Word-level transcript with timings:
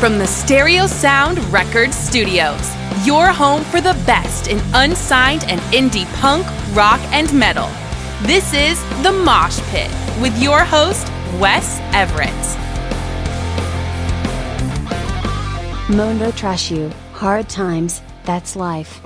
From 0.00 0.16
the 0.16 0.26
Stereo 0.26 0.86
Sound 0.86 1.38
Record 1.52 1.92
Studios, 1.92 2.74
your 3.04 3.26
home 3.26 3.62
for 3.62 3.82
the 3.82 3.92
best 4.06 4.46
in 4.46 4.58
unsigned 4.72 5.44
and 5.44 5.60
indie 5.74 6.10
punk, 6.22 6.46
rock, 6.74 7.00
and 7.12 7.30
metal. 7.38 7.68
This 8.22 8.54
is 8.54 8.82
The 9.02 9.12
Mosh 9.12 9.60
Pit 9.68 9.90
with 10.18 10.42
your 10.42 10.64
host, 10.64 11.06
Wes 11.38 11.80
Everett. 11.92 12.30
Mondo 15.94 16.30
Trasho, 16.30 16.90
hard 17.12 17.50
times, 17.50 18.00
that's 18.24 18.56
life. 18.56 19.02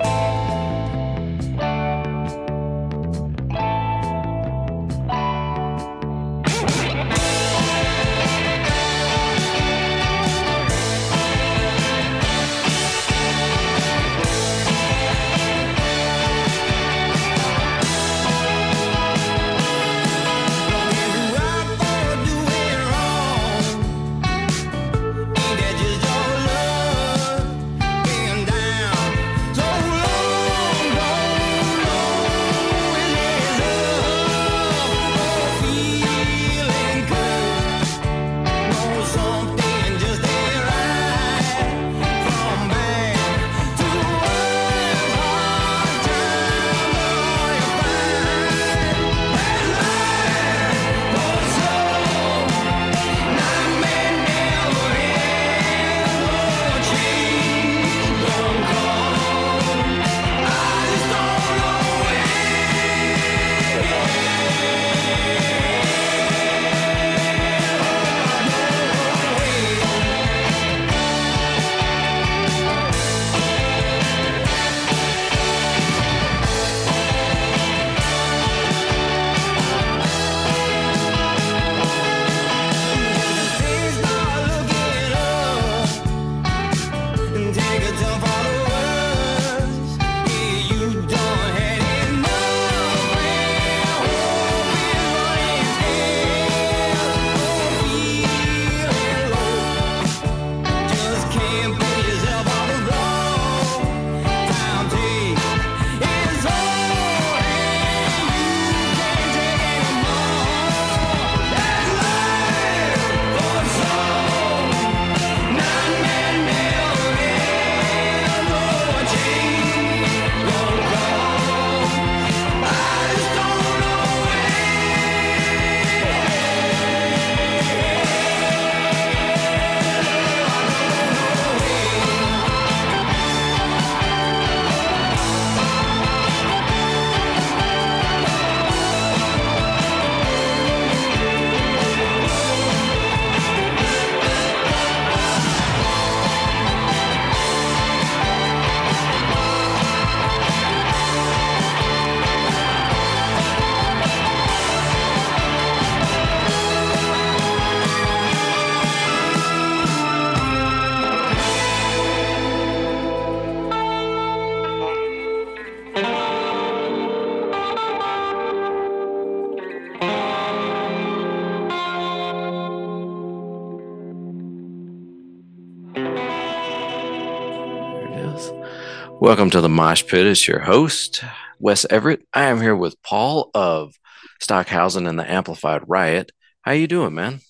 Welcome 179.25 179.49
to 179.53 179.63
the 179.63 179.71
Mosh 179.71 180.05
Pit. 180.07 180.27
It's 180.27 180.47
your 180.47 180.59
host, 180.59 181.25
Wes 181.59 181.87
Everett. 181.89 182.29
I 182.35 182.45
am 182.45 182.61
here 182.61 182.77
with 182.77 183.03
Paul 183.03 183.51
of 183.55 183.95
Stockhausen 184.39 185.07
and 185.07 185.19
the 185.19 185.29
Amplified 185.29 185.89
Riot. 185.89 186.31
How 186.61 186.73
you 186.73 186.87
doing, 186.87 187.15
man? 187.15 187.41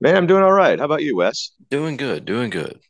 Man, 0.00 0.16
I'm 0.16 0.26
doing 0.26 0.42
all 0.42 0.54
right. 0.54 0.78
How 0.78 0.86
about 0.86 1.02
you, 1.02 1.18
Wes? 1.18 1.50
Doing 1.68 1.98
good, 1.98 2.24
doing 2.24 2.48
good. 2.48 2.80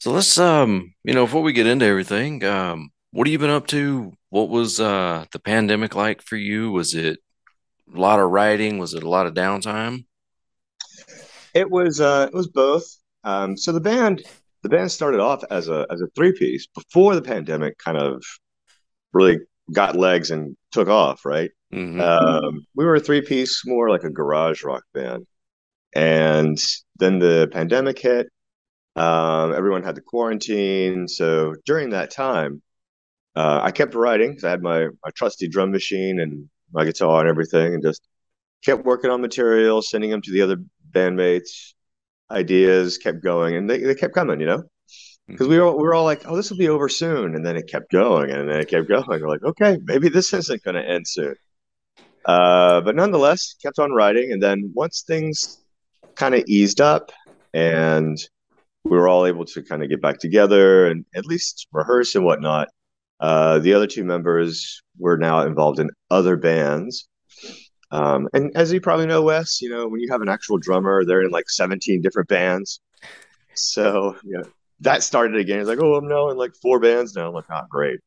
So 0.00 0.12
let's 0.12 0.36
um, 0.36 0.92
you 1.04 1.14
know, 1.14 1.24
before 1.24 1.40
we 1.40 1.54
get 1.54 1.66
into 1.66 1.86
everything, 1.86 2.44
um, 2.44 2.90
what 3.12 3.26
have 3.26 3.32
you 3.32 3.38
been 3.38 3.48
up 3.48 3.66
to? 3.68 4.12
What 4.28 4.50
was 4.50 4.78
uh 4.78 5.24
the 5.32 5.38
pandemic 5.38 5.94
like 5.94 6.20
for 6.20 6.36
you? 6.36 6.70
Was 6.70 6.94
it 6.94 7.18
a 7.94 7.98
lot 7.98 8.20
of 8.20 8.28
writing? 8.28 8.76
Was 8.76 8.92
it 8.92 9.02
a 9.02 9.08
lot 9.08 9.26
of 9.26 9.32
downtime? 9.32 10.04
It 11.54 11.70
was 11.70 11.98
uh 11.98 12.28
it 12.30 12.36
was 12.36 12.48
both. 12.48 12.84
Um 13.24 13.56
so 13.56 13.72
the 13.72 13.80
band 13.80 14.22
the 14.62 14.68
band 14.68 14.90
started 14.90 15.20
off 15.20 15.44
as 15.50 15.68
a 15.68 15.86
as 15.90 16.00
a 16.00 16.08
three 16.14 16.32
piece 16.32 16.66
before 16.66 17.14
the 17.14 17.22
pandemic 17.22 17.78
kind 17.78 17.96
of 17.96 18.22
really 19.12 19.38
got 19.72 19.96
legs 19.96 20.30
and 20.30 20.56
took 20.72 20.88
off. 20.88 21.24
Right, 21.24 21.50
mm-hmm. 21.72 22.00
um, 22.00 22.66
we 22.74 22.84
were 22.84 22.96
a 22.96 23.00
three 23.00 23.22
piece, 23.22 23.64
more 23.66 23.90
like 23.90 24.04
a 24.04 24.10
garage 24.10 24.64
rock 24.64 24.82
band, 24.94 25.26
and 25.94 26.58
then 26.98 27.18
the 27.18 27.48
pandemic 27.52 27.98
hit. 27.98 28.28
Um, 28.96 29.54
everyone 29.54 29.84
had 29.84 29.94
the 29.94 30.00
quarantine, 30.00 31.06
so 31.06 31.54
during 31.64 31.90
that 31.90 32.10
time, 32.10 32.62
uh, 33.36 33.60
I 33.62 33.70
kept 33.70 33.94
writing. 33.94 34.30
because 34.30 34.44
I 34.44 34.50
had 34.50 34.62
my 34.62 34.86
my 35.04 35.10
trusty 35.14 35.48
drum 35.48 35.70
machine 35.70 36.18
and 36.20 36.48
my 36.72 36.84
guitar 36.84 37.20
and 37.20 37.28
everything, 37.28 37.74
and 37.74 37.82
just 37.82 38.02
kept 38.64 38.84
working 38.84 39.10
on 39.10 39.20
material, 39.20 39.82
sending 39.82 40.10
them 40.10 40.22
to 40.22 40.32
the 40.32 40.42
other 40.42 40.56
bandmates, 40.90 41.74
ideas 42.30 42.98
kept 42.98 43.22
going 43.22 43.56
and 43.56 43.68
they, 43.68 43.78
they 43.78 43.94
kept 43.94 44.14
coming, 44.14 44.40
you 44.40 44.46
know? 44.46 44.62
Because 45.26 45.46
mm-hmm. 45.46 45.52
we 45.52 45.60
were, 45.60 45.72
we 45.72 45.82
were 45.82 45.94
all 45.94 46.04
like, 46.04 46.22
oh, 46.26 46.36
this 46.36 46.50
will 46.50 46.58
be 46.58 46.68
over 46.68 46.88
soon. 46.88 47.34
And 47.34 47.44
then 47.44 47.56
it 47.56 47.68
kept 47.68 47.90
going 47.90 48.30
and 48.30 48.48
then 48.48 48.60
it 48.60 48.68
kept 48.68 48.88
going. 48.88 49.04
We're 49.06 49.28
like, 49.28 49.44
okay, 49.44 49.78
maybe 49.84 50.08
this 50.08 50.32
isn't 50.32 50.62
going 50.62 50.76
to 50.76 50.88
end 50.88 51.06
soon. 51.06 51.34
Uh, 52.24 52.80
but 52.80 52.96
nonetheless, 52.96 53.54
kept 53.62 53.78
on 53.78 53.92
writing. 53.92 54.32
And 54.32 54.42
then 54.42 54.72
once 54.74 55.04
things 55.06 55.58
kind 56.14 56.34
of 56.34 56.44
eased 56.46 56.80
up 56.80 57.12
and 57.54 58.18
we 58.84 58.96
were 58.96 59.08
all 59.08 59.26
able 59.26 59.44
to 59.44 59.62
kind 59.62 59.82
of 59.82 59.88
get 59.88 60.00
back 60.00 60.18
together 60.18 60.86
and 60.86 61.04
at 61.14 61.26
least 61.26 61.68
rehearse 61.72 62.14
and 62.14 62.24
whatnot, 62.24 62.68
uh, 63.20 63.58
the 63.58 63.74
other 63.74 63.86
two 63.86 64.04
members 64.04 64.82
were 64.98 65.18
now 65.18 65.42
involved 65.42 65.78
in 65.78 65.90
other 66.10 66.36
bands. 66.36 67.08
Um, 67.90 68.28
and 68.34 68.54
as 68.56 68.72
you 68.72 68.80
probably 68.80 69.06
know, 69.06 69.22
Wes, 69.22 69.60
you 69.62 69.70
know, 69.70 69.88
when 69.88 70.00
you 70.00 70.08
have 70.10 70.20
an 70.22 70.28
actual 70.28 70.58
drummer, 70.58 71.04
they're 71.04 71.22
in 71.22 71.30
like 71.30 71.48
17 71.48 72.02
different 72.02 72.28
bands. 72.28 72.80
So, 73.54 74.16
you 74.22 74.38
know, 74.38 74.44
that 74.80 75.02
started 75.02 75.36
again. 75.36 75.60
It's 75.60 75.68
like, 75.68 75.82
oh, 75.82 75.94
I'm 75.94 76.08
now 76.08 76.28
in 76.30 76.36
like 76.36 76.54
four 76.54 76.80
bands 76.80 77.14
now. 77.14 77.28
I'm 77.28 77.34
like, 77.34 77.46
oh, 77.50 77.62
great. 77.68 78.00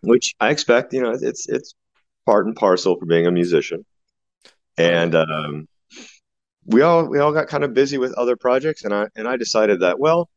Which 0.00 0.34
I 0.40 0.50
expect, 0.50 0.92
you 0.92 1.02
know, 1.02 1.16
it's 1.20 1.48
it's 1.48 1.74
part 2.26 2.46
and 2.46 2.56
parcel 2.56 2.98
for 2.98 3.06
being 3.06 3.26
a 3.26 3.32
musician. 3.32 3.84
And 4.76 5.14
um, 5.14 5.68
we 6.66 6.82
all 6.82 7.08
we 7.08 7.18
all 7.18 7.32
got 7.32 7.48
kind 7.48 7.64
of 7.64 7.74
busy 7.74 7.98
with 7.98 8.12
other 8.14 8.36
projects, 8.36 8.84
and 8.84 8.94
I 8.94 9.08
and 9.16 9.28
I 9.28 9.36
decided 9.36 9.80
that 9.80 9.98
well, 9.98 10.28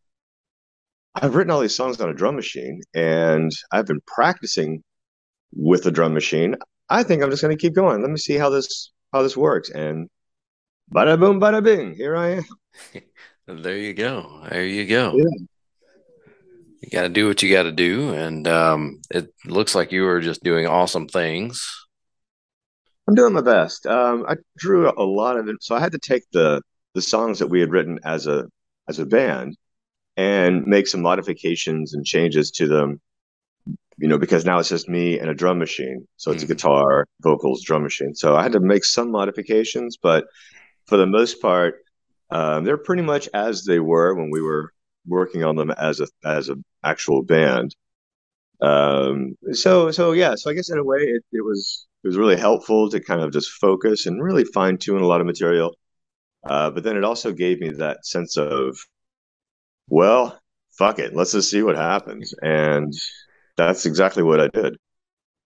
I've 1.15 1.36
written 1.36 1.51
all 1.51 1.62
these 1.62 1.75
songs 1.75 2.00
on 2.00 2.09
a 2.09 2.13
drum 2.13 2.36
machine, 2.36 2.81
and 2.94 3.51
I've 3.71 3.88
been 3.88 4.01
practicing 4.06 4.83
with 5.54 5.86
a 5.86 5.92
drum 5.92 6.13
machine. 6.13 6.56
I 6.89 7.04
think 7.04 7.22
I'm 7.22 7.30
just 7.30 7.42
going 7.42 7.56
to 7.56 7.62
keep 7.62 7.74
going. 7.74 8.01
Let 8.01 8.10
me 8.10 8.18
see 8.18 8.36
how 8.36 8.50
this 8.50 8.92
how 9.12 9.24
this 9.24 9.38
works. 9.38 9.69
And 9.69 10.10
bada 10.94 11.19
boom, 11.19 11.39
bada 11.39 11.63
bing, 11.63 11.95
here 11.95 12.16
I 12.16 12.38
am. 12.38 12.45
there 13.63 13.78
you 13.78 13.94
go. 13.94 14.45
There 14.50 14.66
you 14.66 14.86
go. 14.86 15.13
Yeah. 15.16 15.45
You 16.81 16.89
got 16.92 17.04
to 17.04 17.10
do 17.10 17.28
what 17.28 17.42
you 17.42 17.51
got 17.51 17.63
to 17.63 17.72
do, 17.72 18.13
and 18.13 18.48
um, 18.48 19.01
it 19.10 19.34
looks 19.45 19.74
like 19.74 19.92
you 19.92 20.07
are 20.07 20.22
just 20.22 20.44
doing 20.44 20.68
awesome 20.68 21.07
things. 21.07 21.68
I'm 23.07 23.16
doing 23.16 23.33
my 23.33 23.42
best. 23.42 23.88
Um, 23.88 24.25
I 24.28 24.36
drew 24.57 24.90
a 24.90 25.04
lot 25.04 25.38
of 25.38 25.48
it, 25.48 25.56
so 25.62 25.75
I 25.75 25.80
had 25.80 25.94
to 25.94 26.00
take 26.00 26.24
the 26.31 26.62
the 26.94 27.01
songs 27.01 27.40
that 27.40 27.48
we 27.48 27.60
had 27.60 27.72
written 27.72 28.00
as 28.04 28.28
a 28.28 28.48
as 28.88 29.00
a 29.00 29.06
band 29.06 29.57
and 30.18 30.66
make 30.66 30.88
some 30.88 31.01
modifications 31.01 31.94
and 31.94 32.06
changes 32.06 32.51
to 32.51 32.68
them 32.68 33.00
you 33.97 34.07
know, 34.07 34.17
because 34.17 34.45
now 34.45 34.59
it's 34.59 34.69
just 34.69 34.89
me 34.89 35.19
and 35.19 35.29
a 35.29 35.33
drum 35.33 35.57
machine. 35.59 36.07
So 36.17 36.31
it's 36.31 36.44
mm. 36.44 36.45
a 36.45 36.53
guitar, 36.53 37.05
vocals, 37.21 37.63
drum 37.63 37.83
machine. 37.83 38.13
So 38.13 38.35
I 38.35 38.44
had 38.44 38.51
to 38.51 38.59
make 38.59 38.85
some 38.85 39.11
modifications, 39.11 39.97
but 40.01 40.25
for 40.85 40.97
the 40.97 41.07
most 41.07 41.41
part, 41.41 41.75
um, 42.29 42.63
they're 42.63 42.77
pretty 42.77 43.03
much 43.03 43.29
as 43.33 43.63
they 43.63 43.79
were 43.79 44.13
when 44.15 44.29
we 44.31 44.41
were 44.41 44.71
working 45.05 45.44
on 45.44 45.55
them 45.55 45.71
as 45.71 46.01
a 46.01 46.07
as 46.25 46.49
an 46.49 46.63
actual 46.83 47.23
band. 47.23 47.75
Um, 48.61 49.35
so 49.53 49.91
so 49.91 50.11
yeah, 50.11 50.35
so 50.35 50.49
I 50.49 50.53
guess 50.53 50.69
in 50.69 50.77
a 50.77 50.83
way 50.83 50.99
it, 50.99 51.23
it 51.31 51.44
was 51.44 51.88
it 52.03 52.07
was 52.07 52.17
really 52.17 52.38
helpful 52.38 52.89
to 52.89 52.99
kind 52.99 53.21
of 53.21 53.31
just 53.31 53.49
focus 53.51 54.05
and 54.05 54.21
really 54.23 54.44
fine 54.45 54.77
tune 54.77 55.01
a 55.01 55.07
lot 55.07 55.21
of 55.21 55.27
material. 55.27 55.75
Uh, 56.44 56.69
but 56.71 56.83
then 56.83 56.97
it 56.97 57.03
also 57.03 57.31
gave 57.33 57.59
me 57.59 57.69
that 57.69 58.05
sense 58.05 58.38
of, 58.38 58.77
well, 59.89 60.39
fuck 60.77 60.99
it, 60.99 61.15
let's 61.15 61.33
just 61.33 61.49
see 61.51 61.61
what 61.63 61.75
happens. 61.75 62.33
And 62.41 62.94
that's 63.57 63.86
exactly 63.86 64.24
what 64.24 64.39
I 64.39 64.48
did. 64.48 64.77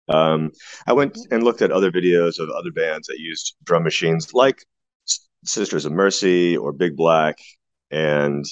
Um, 0.10 0.52
I 0.88 0.94
went 0.94 1.18
and 1.32 1.44
looked 1.44 1.62
at 1.62 1.72
other 1.72 1.92
videos 1.92 2.40
of 2.40 2.50
other 2.50 2.72
bands 2.72 3.08
that 3.08 3.20
used 3.20 3.56
drum 3.64 3.84
machines, 3.84 4.34
like 4.34 4.64
Sisters 5.46 5.86
of 5.86 5.94
Mercy 5.94 6.58
or 6.58 6.74
Big 6.74 6.96
Black, 6.96 7.38
and 7.90 8.46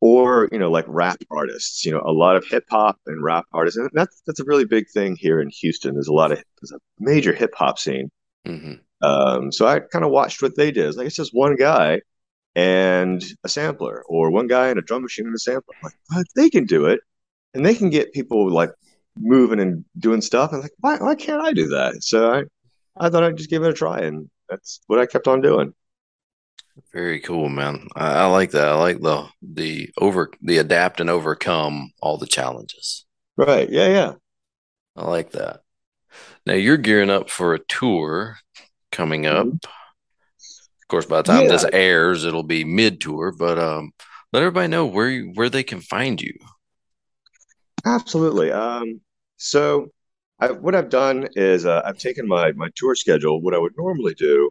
or 0.00 0.48
you 0.52 0.58
know 0.58 0.70
like 0.70 0.84
rap 0.86 1.18
artists. 1.30 1.84
You 1.84 1.92
know, 1.92 2.02
a 2.04 2.12
lot 2.12 2.36
of 2.36 2.44
hip 2.46 2.64
hop 2.70 2.98
and 3.06 3.22
rap 3.22 3.46
artists, 3.52 3.78
and 3.78 3.88
that's 3.94 4.22
that's 4.26 4.40
a 4.40 4.44
really 4.44 4.66
big 4.66 4.86
thing 4.92 5.16
here 5.18 5.40
in 5.40 5.48
Houston. 5.60 5.94
There's 5.94 6.08
a 6.08 6.12
lot 6.12 6.32
of 6.32 6.42
there's 6.60 6.72
a 6.72 6.80
major 6.98 7.32
hip 7.32 7.54
hop 7.56 7.78
scene. 7.78 8.10
Mm-hmm. 8.46 8.74
Um, 9.06 9.52
so 9.52 9.66
I 9.66 9.80
kind 9.80 10.04
of 10.04 10.10
watched 10.10 10.42
what 10.42 10.56
they 10.56 10.70
did. 10.70 10.86
It's 10.86 10.96
like 10.96 11.06
it's 11.06 11.16
just 11.16 11.34
one 11.34 11.56
guy 11.56 12.02
and 12.54 13.24
a 13.42 13.48
sampler, 13.48 14.04
or 14.06 14.30
one 14.30 14.46
guy 14.46 14.68
and 14.68 14.78
a 14.78 14.82
drum 14.82 15.02
machine 15.02 15.26
and 15.26 15.34
a 15.34 15.38
sampler. 15.38 15.74
I'm 15.82 16.18
like, 16.18 16.26
they 16.36 16.50
can 16.50 16.66
do 16.66 16.86
it 16.86 17.00
and 17.54 17.64
they 17.64 17.74
can 17.74 17.90
get 17.90 18.12
people 18.12 18.50
like 18.50 18.70
moving 19.16 19.60
and 19.60 19.84
doing 19.98 20.20
stuff. 20.20 20.52
And 20.52 20.62
like, 20.62 20.72
why, 20.78 20.96
why 20.98 21.14
can't 21.14 21.42
I 21.42 21.52
do 21.52 21.68
that? 21.68 22.02
So 22.02 22.32
I, 22.32 22.42
I 22.96 23.08
thought 23.08 23.24
I'd 23.24 23.36
just 23.36 23.50
give 23.50 23.62
it 23.62 23.70
a 23.70 23.74
try, 23.74 24.00
and 24.00 24.28
that's 24.48 24.80
what 24.86 24.98
I 24.98 25.06
kept 25.06 25.28
on 25.28 25.40
doing. 25.40 25.74
Very 26.92 27.20
cool, 27.20 27.48
man. 27.48 27.88
I, 27.94 28.12
I, 28.14 28.26
like 28.26 28.50
that. 28.52 28.68
I 28.68 28.74
like 28.74 29.00
the 29.00 29.28
the 29.42 29.90
over 29.98 30.30
the 30.42 30.58
adapt 30.58 31.00
and 31.00 31.08
overcome 31.08 31.92
all 32.00 32.18
the 32.18 32.26
challenges. 32.26 33.04
Right. 33.36 33.68
Yeah. 33.70 33.88
Yeah. 33.88 34.12
I 34.96 35.04
like 35.08 35.32
that. 35.32 35.60
Now 36.46 36.54
you're 36.54 36.76
gearing 36.76 37.10
up 37.10 37.30
for 37.30 37.54
a 37.54 37.64
tour 37.68 38.38
coming 38.90 39.26
up. 39.26 39.46
Mm-hmm. 39.46 39.54
Of 39.56 40.88
course, 40.88 41.06
by 41.06 41.18
the 41.18 41.32
time 41.32 41.44
yeah. 41.44 41.50
this 41.50 41.64
airs, 41.72 42.24
it'll 42.24 42.42
be 42.42 42.64
mid 42.64 43.00
tour. 43.00 43.32
But 43.36 43.58
um, 43.58 43.92
let 44.32 44.42
everybody 44.42 44.68
know 44.68 44.86
where 44.86 45.08
you, 45.08 45.30
where 45.34 45.48
they 45.48 45.62
can 45.62 45.80
find 45.80 46.20
you. 46.20 46.34
Absolutely. 47.84 48.50
Um, 48.50 49.00
so 49.36 49.88
I, 50.40 50.50
what 50.52 50.74
I've 50.74 50.88
done 50.90 51.28
is 51.34 51.66
uh, 51.66 51.82
I've 51.84 51.98
taken 51.98 52.26
my 52.26 52.52
my 52.52 52.68
tour 52.76 52.94
schedule, 52.94 53.40
what 53.42 53.54
I 53.54 53.58
would 53.58 53.74
normally 53.76 54.14
do, 54.14 54.50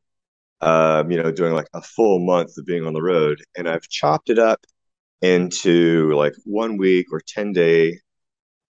um, 0.62 1.12
you 1.12 1.22
know, 1.22 1.32
doing 1.32 1.54
like 1.54 1.68
a 1.74 1.82
full 1.82 2.20
month 2.26 2.58
of 2.58 2.66
being 2.66 2.86
on 2.86 2.94
the 2.94 3.04
road, 3.04 3.44
and 3.58 3.70
I've 3.70 3.88
chopped 3.90 4.30
it 4.30 4.40
up 4.40 4.66
into 5.22 6.14
like 6.16 6.34
one 6.46 6.78
week 6.78 7.08
or 7.14 7.22
ten 7.28 7.54
day 7.54 8.00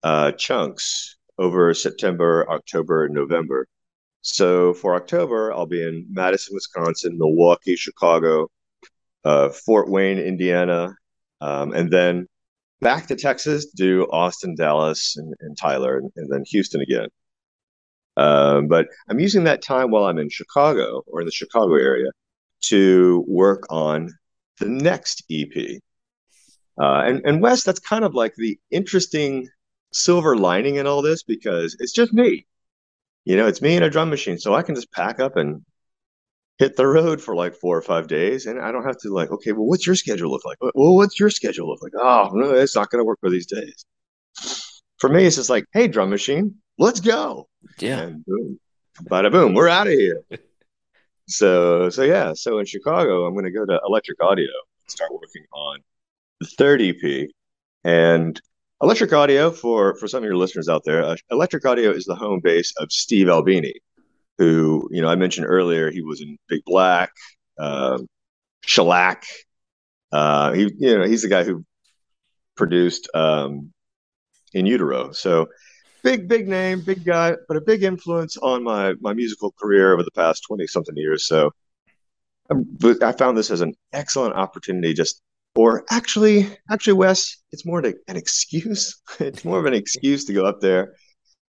uh, 0.03 0.33
chunks 0.33 1.17
over 1.39 1.75
September, 1.75 2.47
October, 2.51 3.07
and 3.07 3.15
November. 3.15 3.67
So 4.23 4.75
for 4.75 4.97
October, 4.97 5.53
I'll 5.53 5.67
be 5.67 5.83
in 5.83 6.07
Madison, 6.11 6.55
Wisconsin, 6.55 7.19
Milwaukee, 7.19 7.77
Chicago, 7.77 8.49
uh, 9.25 9.51
Fort 9.51 9.89
Wayne, 9.91 10.19
Indiana, 10.19 10.95
um, 11.41 11.73
and 11.73 11.91
then 11.93 12.27
back 12.83 13.07
to 13.07 13.17
Texas, 13.17 13.67
do 13.67 14.07
Austin, 14.13 14.55
Dallas, 14.55 15.17
and, 15.17 15.33
and 15.41 15.57
Tyler, 15.57 15.97
and, 15.97 16.11
and, 16.17 16.31
then 16.31 16.43
Houston 16.49 16.83
again. 16.83 17.09
Um, 18.17 18.69
but 18.69 18.89
I'm 19.09 19.21
using 19.21 19.45
that 19.45 19.63
time 19.63 19.91
while 19.91 20.05
I'm 20.05 20.19
in 20.19 20.29
Chicago 20.29 21.03
or 21.07 21.21
in 21.21 21.27
the 21.27 21.33
Chicago 21.33 21.77
area 21.77 22.11
to 22.65 23.25
work 23.27 23.65
on 23.71 24.11
the 24.59 24.69
next 24.69 25.25
EP. 25.31 25.81
Uh, 26.81 27.03
and, 27.07 27.23
and 27.25 27.41
Wes, 27.41 27.65
that's 27.65 27.81
kind 27.81 28.05
of 28.05 28.15
like 28.15 28.35
the 28.37 28.59
interesting 28.71 29.49
silver 29.93 30.37
lining 30.37 30.77
in 30.77 30.87
all 30.87 31.01
this 31.01 31.23
because 31.23 31.77
it's 31.79 31.93
just 31.93 32.13
me. 32.13 32.47
You 33.25 33.37
know, 33.37 33.47
it's 33.47 33.63
me 33.63 33.77
and 33.77 33.85
a 33.85 33.91
drum 33.91 34.11
machine. 34.11 34.39
So 34.39 34.55
I 34.55 34.63
can 34.63 34.75
just 34.75 34.93
pack 34.93 35.21
up 35.21 35.37
and 35.37 35.63
hit 36.59 36.77
the 36.77 36.87
road 36.87 37.21
for 37.21 37.35
like 37.35 37.55
four 37.55 37.77
or 37.77 37.83
five 37.83 38.07
days 38.07 38.47
and 38.47 38.61
i 38.61 38.71
don't 38.71 38.85
have 38.85 38.99
to 38.99 39.13
like 39.13 39.31
okay 39.31 39.53
well 39.53 39.67
what's 39.67 39.87
your 39.87 39.97
schedule 39.97 40.31
look 40.31 40.45
like? 40.45 40.59
Well 40.61 40.95
what's 40.95 41.19
your 41.19 41.31
schedule 41.31 41.69
look 41.69 41.83
like? 41.83 41.93
Oh 41.97 42.31
no 42.35 42.51
it's 42.51 42.77
not 42.77 42.91
going 42.91 43.01
to 43.01 43.05
work 43.05 43.21
for 43.21 43.31
these 43.31 43.47
days. 43.47 43.85
For 44.99 45.09
me 45.09 45.25
it's 45.25 45.37
just 45.37 45.51
like 45.51 45.65
hey 45.73 45.89
drum 45.89 46.11
machine 46.11 46.57
let's 46.79 47.01
go. 47.01 47.49
Yeah. 47.79 48.01
And 48.01 48.25
boom 48.25 48.61
bada 49.05 49.33
boom 49.33 49.55
we're 49.55 49.69
out 49.69 49.87
of 49.87 49.95
here. 49.95 50.23
So 51.29 51.89
so 51.89 52.03
yeah 52.03 52.35
so 52.35 52.59
in 52.59 52.67
chicago 52.67 53.25
i'm 53.25 53.33
going 53.33 53.45
to 53.45 53.51
go 53.51 53.65
to 53.65 53.81
electric 53.87 54.23
audio 54.23 54.49
and 54.83 54.91
start 54.91 55.13
working 55.13 55.45
on 55.53 55.79
the 56.41 56.47
third 56.47 56.83
ep 56.83 57.29
and 57.85 58.41
electric 58.83 59.13
audio 59.13 59.51
for 59.51 59.95
for 59.97 60.09
some 60.09 60.19
of 60.19 60.25
your 60.25 60.37
listeners 60.37 60.69
out 60.69 60.83
there 60.85 61.03
uh, 61.03 61.17
electric 61.31 61.65
audio 61.65 61.91
is 61.91 62.05
the 62.05 62.15
home 62.15 62.41
base 62.43 62.75
of 62.79 62.91
steve 62.91 63.29
albini 63.29 63.73
who 64.43 64.89
you 64.91 65.01
know 65.03 65.09
I 65.09 65.15
mentioned 65.15 65.47
earlier. 65.47 65.91
He 65.91 66.03
was 66.03 66.21
in 66.21 66.37
Big 66.49 66.63
Black, 66.67 67.13
uh, 67.59 67.99
Shellac. 68.65 69.25
Uh, 70.11 70.53
he 70.53 70.73
you 70.79 70.99
know 70.99 71.07
he's 71.07 71.23
the 71.23 71.29
guy 71.29 71.45
who 71.45 71.65
produced 72.57 73.09
um, 73.15 73.73
In 74.53 74.67
Utero. 74.67 75.13
So 75.13 75.49
big 76.03 76.29
big 76.29 76.49
name, 76.49 76.83
big 76.85 77.05
guy, 77.05 77.37
but 77.47 77.57
a 77.57 77.61
big 77.61 77.85
influence 77.85 78.37
on 78.37 78.65
my 78.65 78.95
my 79.01 79.15
musical 79.15 79.53
career 79.53 79.93
over 79.93 80.03
the 80.03 80.11
past 80.11 80.45
twenty 80.47 80.67
something 80.67 80.97
years. 80.97 81.27
So. 81.27 81.53
Um, 82.51 82.67
but 82.81 83.01
I 83.05 83.13
found 83.13 83.39
this 83.39 83.53
as 83.53 83.61
an 83.61 83.73
excellent 83.93 84.35
opportunity 84.35 84.93
just 84.95 85.23
or 85.55 85.85
actually 85.91 86.51
actually 86.71 86.95
wes 86.95 87.37
it's 87.53 87.65
more 87.65 87.79
an 87.79 87.95
excuse 88.09 89.01
it's 89.21 89.45
more 89.45 89.61
of 89.61 89.65
an 89.65 89.75
excuse 89.75 90.25
to 90.25 90.33
go 90.33 90.45
up 90.45 90.61
there 90.61 90.95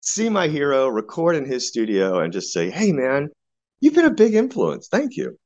see 0.01 0.29
my 0.29 0.47
hero, 0.47 0.87
record 0.87 1.35
in 1.35 1.45
his 1.45 1.67
studio, 1.67 2.19
and 2.19 2.33
just 2.33 2.53
say, 2.53 2.69
"Hey, 2.69 2.91
man, 2.91 3.29
you've 3.79 3.95
been 3.95 4.05
a 4.05 4.11
big 4.11 4.35
influence. 4.35 4.87
Thank 4.87 5.17
you." 5.17 5.37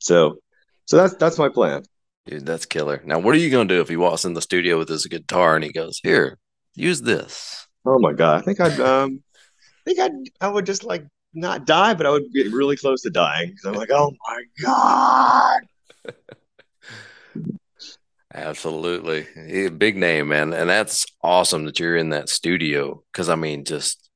So, 0.00 0.38
so 0.84 0.96
that's 0.96 1.14
that's 1.16 1.38
my 1.38 1.48
plan. 1.48 1.82
Dude, 2.26 2.46
that's 2.46 2.66
killer. 2.66 3.02
Now, 3.04 3.18
what 3.18 3.34
are 3.34 3.38
you 3.38 3.50
gonna 3.50 3.68
do 3.68 3.80
if 3.80 3.88
he 3.88 3.96
walks 3.96 4.24
in 4.24 4.34
the 4.34 4.42
studio 4.42 4.78
with 4.78 4.88
his 4.88 5.06
guitar 5.06 5.54
and 5.56 5.64
he 5.64 5.72
goes, 5.72 6.00
"Here, 6.02 6.38
use 6.74 7.02
this"? 7.02 7.66
Oh 7.84 7.98
my 7.98 8.12
god, 8.12 8.38
I 8.38 8.42
think 8.42 8.60
I'd 8.60 8.80
um, 8.80 9.22
I 9.62 9.82
think 9.84 10.00
I'd 10.00 10.12
I 10.40 10.48
would 10.48 10.66
just 10.66 10.84
like 10.84 11.06
not 11.36 11.66
die, 11.66 11.94
but 11.94 12.06
I 12.06 12.10
would 12.10 12.32
get 12.32 12.52
really 12.52 12.76
close 12.76 13.02
to 13.02 13.10
dying 13.10 13.50
because 13.50 13.64
I'm 13.66 13.74
like, 13.74 13.90
oh 13.92 14.12
my 14.26 14.42
god. 14.62 15.60
Absolutely. 18.36 19.70
Big 19.70 19.96
name, 19.96 20.28
man. 20.28 20.52
And 20.52 20.68
that's 20.68 21.06
awesome 21.22 21.64
that 21.64 21.80
you're 21.80 21.96
in 21.96 22.10
that 22.10 22.28
studio. 22.28 23.02
Cause 23.14 23.30
I 23.30 23.34
mean, 23.34 23.64
just, 23.64 24.10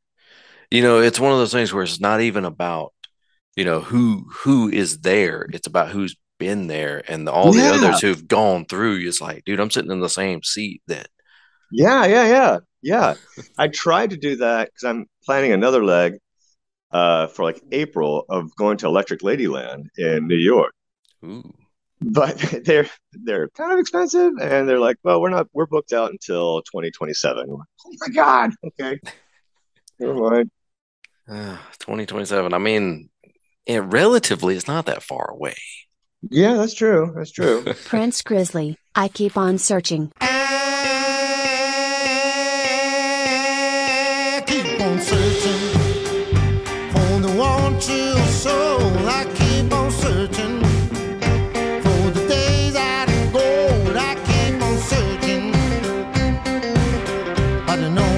you 0.70 0.82
know, 0.82 1.00
it's 1.00 1.18
one 1.18 1.32
of 1.32 1.38
those 1.38 1.52
things 1.52 1.72
where 1.72 1.82
it's 1.82 2.00
not 2.00 2.20
even 2.20 2.44
about, 2.44 2.92
you 3.56 3.64
know, 3.64 3.80
who, 3.80 4.26
who 4.30 4.68
is 4.68 4.98
there. 4.98 5.46
It's 5.54 5.66
about 5.66 5.88
who's 5.88 6.16
been 6.38 6.66
there 6.66 7.02
and 7.08 7.30
all 7.30 7.56
yeah. 7.56 7.70
the 7.70 7.74
others 7.76 8.02
who've 8.02 8.28
gone 8.28 8.66
through. 8.66 8.98
It's 8.98 9.22
like, 9.22 9.44
dude, 9.46 9.58
I'm 9.58 9.70
sitting 9.70 9.90
in 9.90 10.00
the 10.00 10.08
same 10.08 10.42
seat 10.42 10.82
that. 10.88 11.08
Yeah. 11.72 12.04
Yeah. 12.04 12.26
Yeah. 12.26 12.58
Yeah. 12.82 13.14
I 13.56 13.68
tried 13.68 14.10
to 14.10 14.18
do 14.18 14.36
that 14.36 14.66
because 14.66 14.84
I'm 14.84 15.06
planning 15.24 15.52
another 15.52 15.82
leg 15.82 16.18
uh, 16.92 17.28
for 17.28 17.42
like 17.42 17.62
April 17.72 18.26
of 18.28 18.54
going 18.54 18.76
to 18.78 18.86
Electric 18.86 19.22
Ladyland 19.22 19.86
in 19.96 20.26
New 20.26 20.36
York. 20.36 20.74
Ooh 21.24 21.54
but 22.00 22.38
they're 22.64 22.88
they're 23.12 23.48
kind 23.50 23.72
of 23.72 23.78
expensive 23.78 24.32
and 24.40 24.68
they're 24.68 24.78
like 24.78 24.96
well 25.02 25.20
we're 25.20 25.30
not 25.30 25.46
we're 25.52 25.66
booked 25.66 25.92
out 25.92 26.10
until 26.10 26.62
2027 26.62 27.46
like, 27.46 27.48
oh 27.48 27.92
my 28.00 28.08
god. 28.14 28.52
Okay. 28.64 28.98
Never 29.98 30.14
mind. 30.14 30.50
Uh, 31.28 31.58
2027 31.78 32.52
i 32.54 32.58
mean 32.58 33.08
it 33.66 33.78
relatively 33.78 34.56
it's 34.56 34.66
not 34.66 34.86
that 34.86 35.02
far 35.02 35.30
away. 35.30 35.54
Yeah, 36.28 36.54
that's 36.54 36.74
true. 36.74 37.12
That's 37.16 37.30
true. 37.30 37.62
Prinz 37.84 38.22
Grizzley, 38.22 38.76
I 38.94 39.08
keep 39.08 39.36
on 39.36 39.58
searching. 39.58 40.12
I 40.20 40.32
keep 44.46 44.80
on 44.80 45.00
searching 45.00 45.69
I 57.70 57.76
don't 57.76 57.94
know 57.94 58.09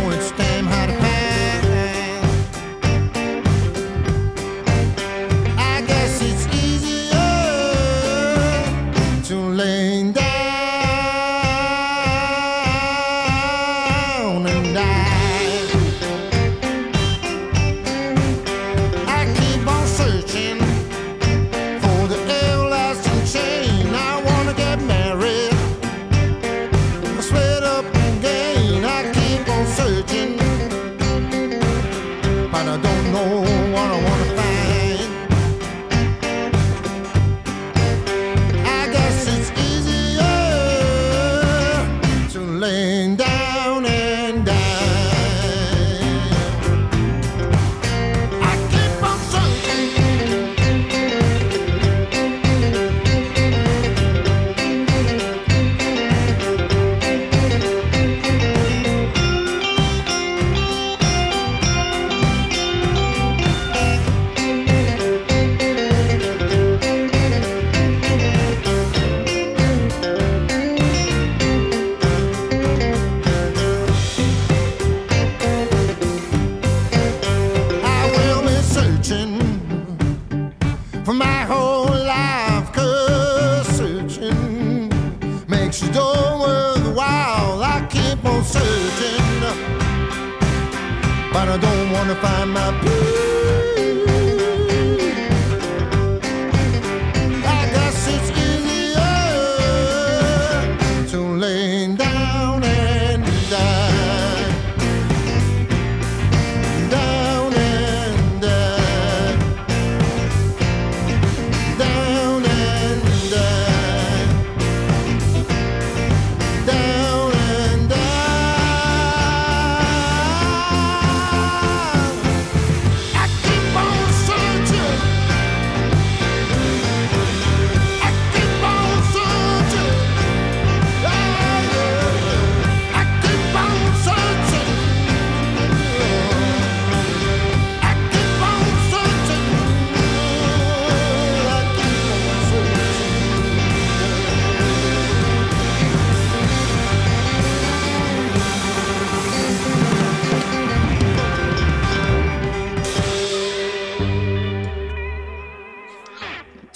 door 85.92 86.38
worthwhile. 86.40 87.62
I 87.62 87.86
keep 87.90 88.24
on 88.24 88.42
searching, 88.44 89.40
but 91.32 91.48
I 91.48 91.58
don't 91.58 91.90
want 91.92 92.08
to 92.08 92.16
find 92.16 92.50
my 92.50 92.70
peace. 92.82 94.21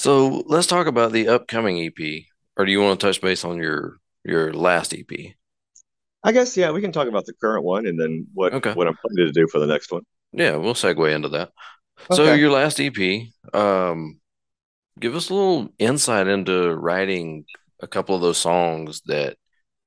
So 0.06 0.44
let's 0.46 0.68
talk 0.68 0.86
about 0.86 1.10
the 1.10 1.26
upcoming 1.26 1.80
EP, 1.80 2.26
or 2.56 2.64
do 2.64 2.70
you 2.70 2.80
want 2.80 3.00
to 3.00 3.06
touch 3.08 3.20
base 3.20 3.44
on 3.44 3.56
your 3.56 3.98
your 4.24 4.52
last 4.52 4.94
EP? 4.94 5.34
I 6.22 6.30
guess 6.30 6.56
yeah, 6.56 6.70
we 6.70 6.80
can 6.80 6.92
talk 6.92 7.08
about 7.08 7.26
the 7.26 7.32
current 7.32 7.64
one 7.64 7.88
and 7.88 8.00
then 8.00 8.28
what 8.32 8.54
Okay. 8.54 8.72
what 8.72 8.86
I'm 8.86 8.96
planning 9.04 9.26
to 9.26 9.32
do 9.32 9.48
for 9.50 9.58
the 9.58 9.66
next 9.66 9.90
one. 9.90 10.02
Yeah, 10.32 10.58
we'll 10.58 10.74
segue 10.74 11.12
into 11.12 11.30
that. 11.30 11.50
So 12.12 12.34
your 12.34 12.52
last 12.52 12.78
EP, 12.78 13.26
um, 13.52 14.20
give 15.00 15.16
us 15.16 15.28
a 15.28 15.34
little 15.34 15.70
insight 15.80 16.28
into 16.28 16.72
writing 16.76 17.44
a 17.80 17.88
couple 17.88 18.14
of 18.14 18.22
those 18.22 18.38
songs 18.38 19.02
that 19.06 19.36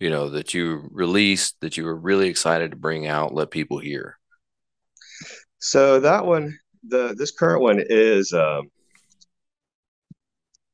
you 0.02 0.10
know 0.10 0.32
that 0.32 0.54
you 0.54 0.90
released 0.92 1.56
that 1.62 1.78
you 1.78 1.86
were 1.86 1.96
really 1.96 2.28
excited 2.28 2.72
to 2.72 2.78
bring 2.78 3.08
out, 3.08 3.34
let 3.34 3.52
people 3.52 3.80
hear. 3.80 4.20
So 5.60 6.02
that 6.02 6.26
one, 6.26 6.60
the 6.86 7.16
this 7.18 7.32
current 7.32 7.62
one 7.62 7.82
is 7.88 8.34
um 8.34 8.70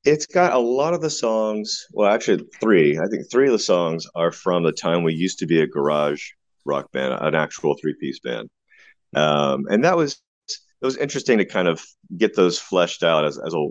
it's 0.05 0.25
got 0.25 0.53
a 0.53 0.59
lot 0.59 0.93
of 0.93 1.01
the 1.01 1.09
songs, 1.09 1.85
well 1.91 2.11
actually 2.11 2.45
three. 2.61 2.97
I 2.97 3.05
think 3.07 3.29
three 3.31 3.47
of 3.47 3.53
the 3.53 3.59
songs 3.59 4.05
are 4.15 4.31
from 4.31 4.63
the 4.63 4.71
time 4.71 5.03
we 5.03 5.13
used 5.13 5.39
to 5.39 5.45
be 5.47 5.61
a 5.61 5.67
garage 5.67 6.23
rock 6.65 6.91
band, 6.91 7.13
an 7.21 7.35
actual 7.35 7.75
three-piece 7.79 8.19
band. 8.19 8.49
Um 9.15 9.65
and 9.69 9.83
that 9.83 9.97
was 9.97 10.21
it 10.81 10.85
was 10.85 10.97
interesting 10.97 11.37
to 11.39 11.45
kind 11.45 11.67
of 11.67 11.83
get 12.17 12.35
those 12.35 12.59
fleshed 12.59 13.03
out 13.03 13.25
as 13.25 13.39
as 13.39 13.53
a 13.53 13.67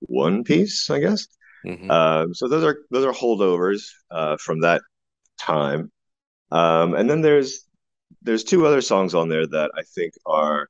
one 0.00 0.44
piece, 0.44 0.90
I 0.90 1.00
guess. 1.00 1.26
Mhm. 1.66 1.90
Um, 1.90 2.34
so 2.34 2.48
those 2.48 2.64
are 2.64 2.78
those 2.90 3.04
are 3.04 3.12
holdovers 3.12 3.82
uh, 4.10 4.36
from 4.36 4.60
that 4.60 4.82
time, 5.38 5.90
um, 6.50 6.94
and 6.94 7.08
then 7.08 7.22
there's 7.22 7.66
there's 8.22 8.44
two 8.44 8.66
other 8.66 8.82
songs 8.82 9.14
on 9.14 9.28
there 9.28 9.46
that 9.46 9.70
I 9.74 9.82
think 9.94 10.12
are 10.26 10.68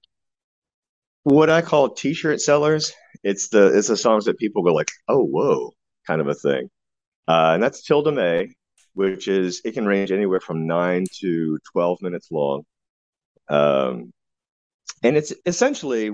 what 1.24 1.50
I 1.50 1.62
call 1.62 1.90
t-shirt 1.90 2.40
sellers. 2.40 2.92
It's 3.22 3.48
the 3.48 3.76
it's 3.76 3.88
the 3.88 3.96
songs 3.96 4.26
that 4.26 4.38
people 4.38 4.62
go 4.62 4.72
like, 4.72 4.90
oh 5.08 5.24
whoa, 5.24 5.72
kind 6.06 6.20
of 6.20 6.28
a 6.28 6.34
thing, 6.34 6.68
uh, 7.28 7.52
and 7.54 7.62
that's 7.62 7.82
Tilda 7.82 8.12
May, 8.12 8.54
which 8.94 9.28
is 9.28 9.62
it 9.64 9.72
can 9.72 9.86
range 9.86 10.12
anywhere 10.12 10.40
from 10.40 10.66
nine 10.66 11.06
to 11.20 11.58
twelve 11.72 11.98
minutes 12.02 12.28
long, 12.30 12.64
um, 13.48 14.12
and 15.02 15.16
it's 15.16 15.32
essentially 15.46 16.12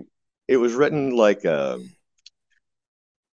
it 0.49 0.57
was 0.57 0.75
written 0.75 1.17
like. 1.17 1.45
Um, 1.45 1.91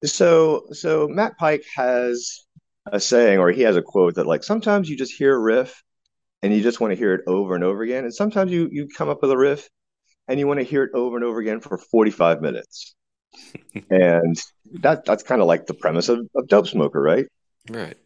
so, 0.05 0.67
so 0.71 1.07
Matt 1.07 1.37
Pike 1.39 1.63
has 1.75 2.45
a 2.91 2.99
saying, 2.99 3.39
or 3.39 3.51
he 3.51 3.63
has 3.63 3.75
a 3.75 3.81
quote 3.81 4.15
that 4.15 4.27
like 4.27 4.43
sometimes 4.43 4.89
you 4.89 4.97
just 4.97 5.13
hear 5.13 5.35
a 5.35 5.39
riff 5.39 5.83
and 6.43 6.53
you 6.53 6.61
just 6.61 6.79
want 6.79 6.91
to 6.91 6.97
hear 6.97 7.13
it 7.15 7.21
over 7.27 7.55
and 7.55 7.63
over 7.63 7.81
again, 7.83 8.03
and 8.03 8.13
sometimes 8.13 8.51
you 8.51 8.69
you 8.71 8.87
come 8.95 9.09
up 9.09 9.21
with 9.21 9.31
a 9.31 9.37
riff 9.37 9.69
and 10.27 10.39
you 10.39 10.47
want 10.47 10.59
to 10.59 10.65
hear 10.65 10.83
it 10.83 10.91
over 10.93 11.15
and 11.15 11.25
over 11.25 11.39
again 11.39 11.59
for 11.59 11.77
45 11.77 12.41
minutes. 12.41 12.95
and 13.89 14.37
that 14.81 15.05
that's 15.05 15.23
kind 15.23 15.41
of 15.41 15.47
like 15.47 15.65
the 15.65 15.73
premise 15.73 16.09
of, 16.09 16.27
of 16.35 16.47
Dope 16.47 16.67
Smoker, 16.67 17.01
right? 17.01 17.25
Right. 17.69 17.97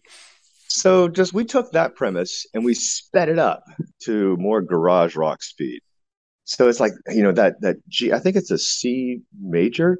So 0.68 1.10
just 1.10 1.34
we 1.34 1.46
took 1.46 1.72
that 1.72 1.96
premise 1.96 2.46
and 2.54 2.63
we 2.63 2.74
sped 2.74 3.30
it 3.30 3.40
up 3.40 3.63
to 4.04 4.38
more 4.38 4.62
garage 4.62 5.16
rock 5.16 5.44
speed. 5.44 5.82
So 6.46 6.68
it's 6.70 6.80
like, 6.80 6.94
you 7.08 7.24
know, 7.24 7.32
that 7.34 7.62
that 7.62 7.78
G 7.88 8.12
I 8.13 8.20
think 8.20 8.36
it's 8.36 8.51
a 8.51 8.58
C 8.58 9.22
major. 9.40 10.00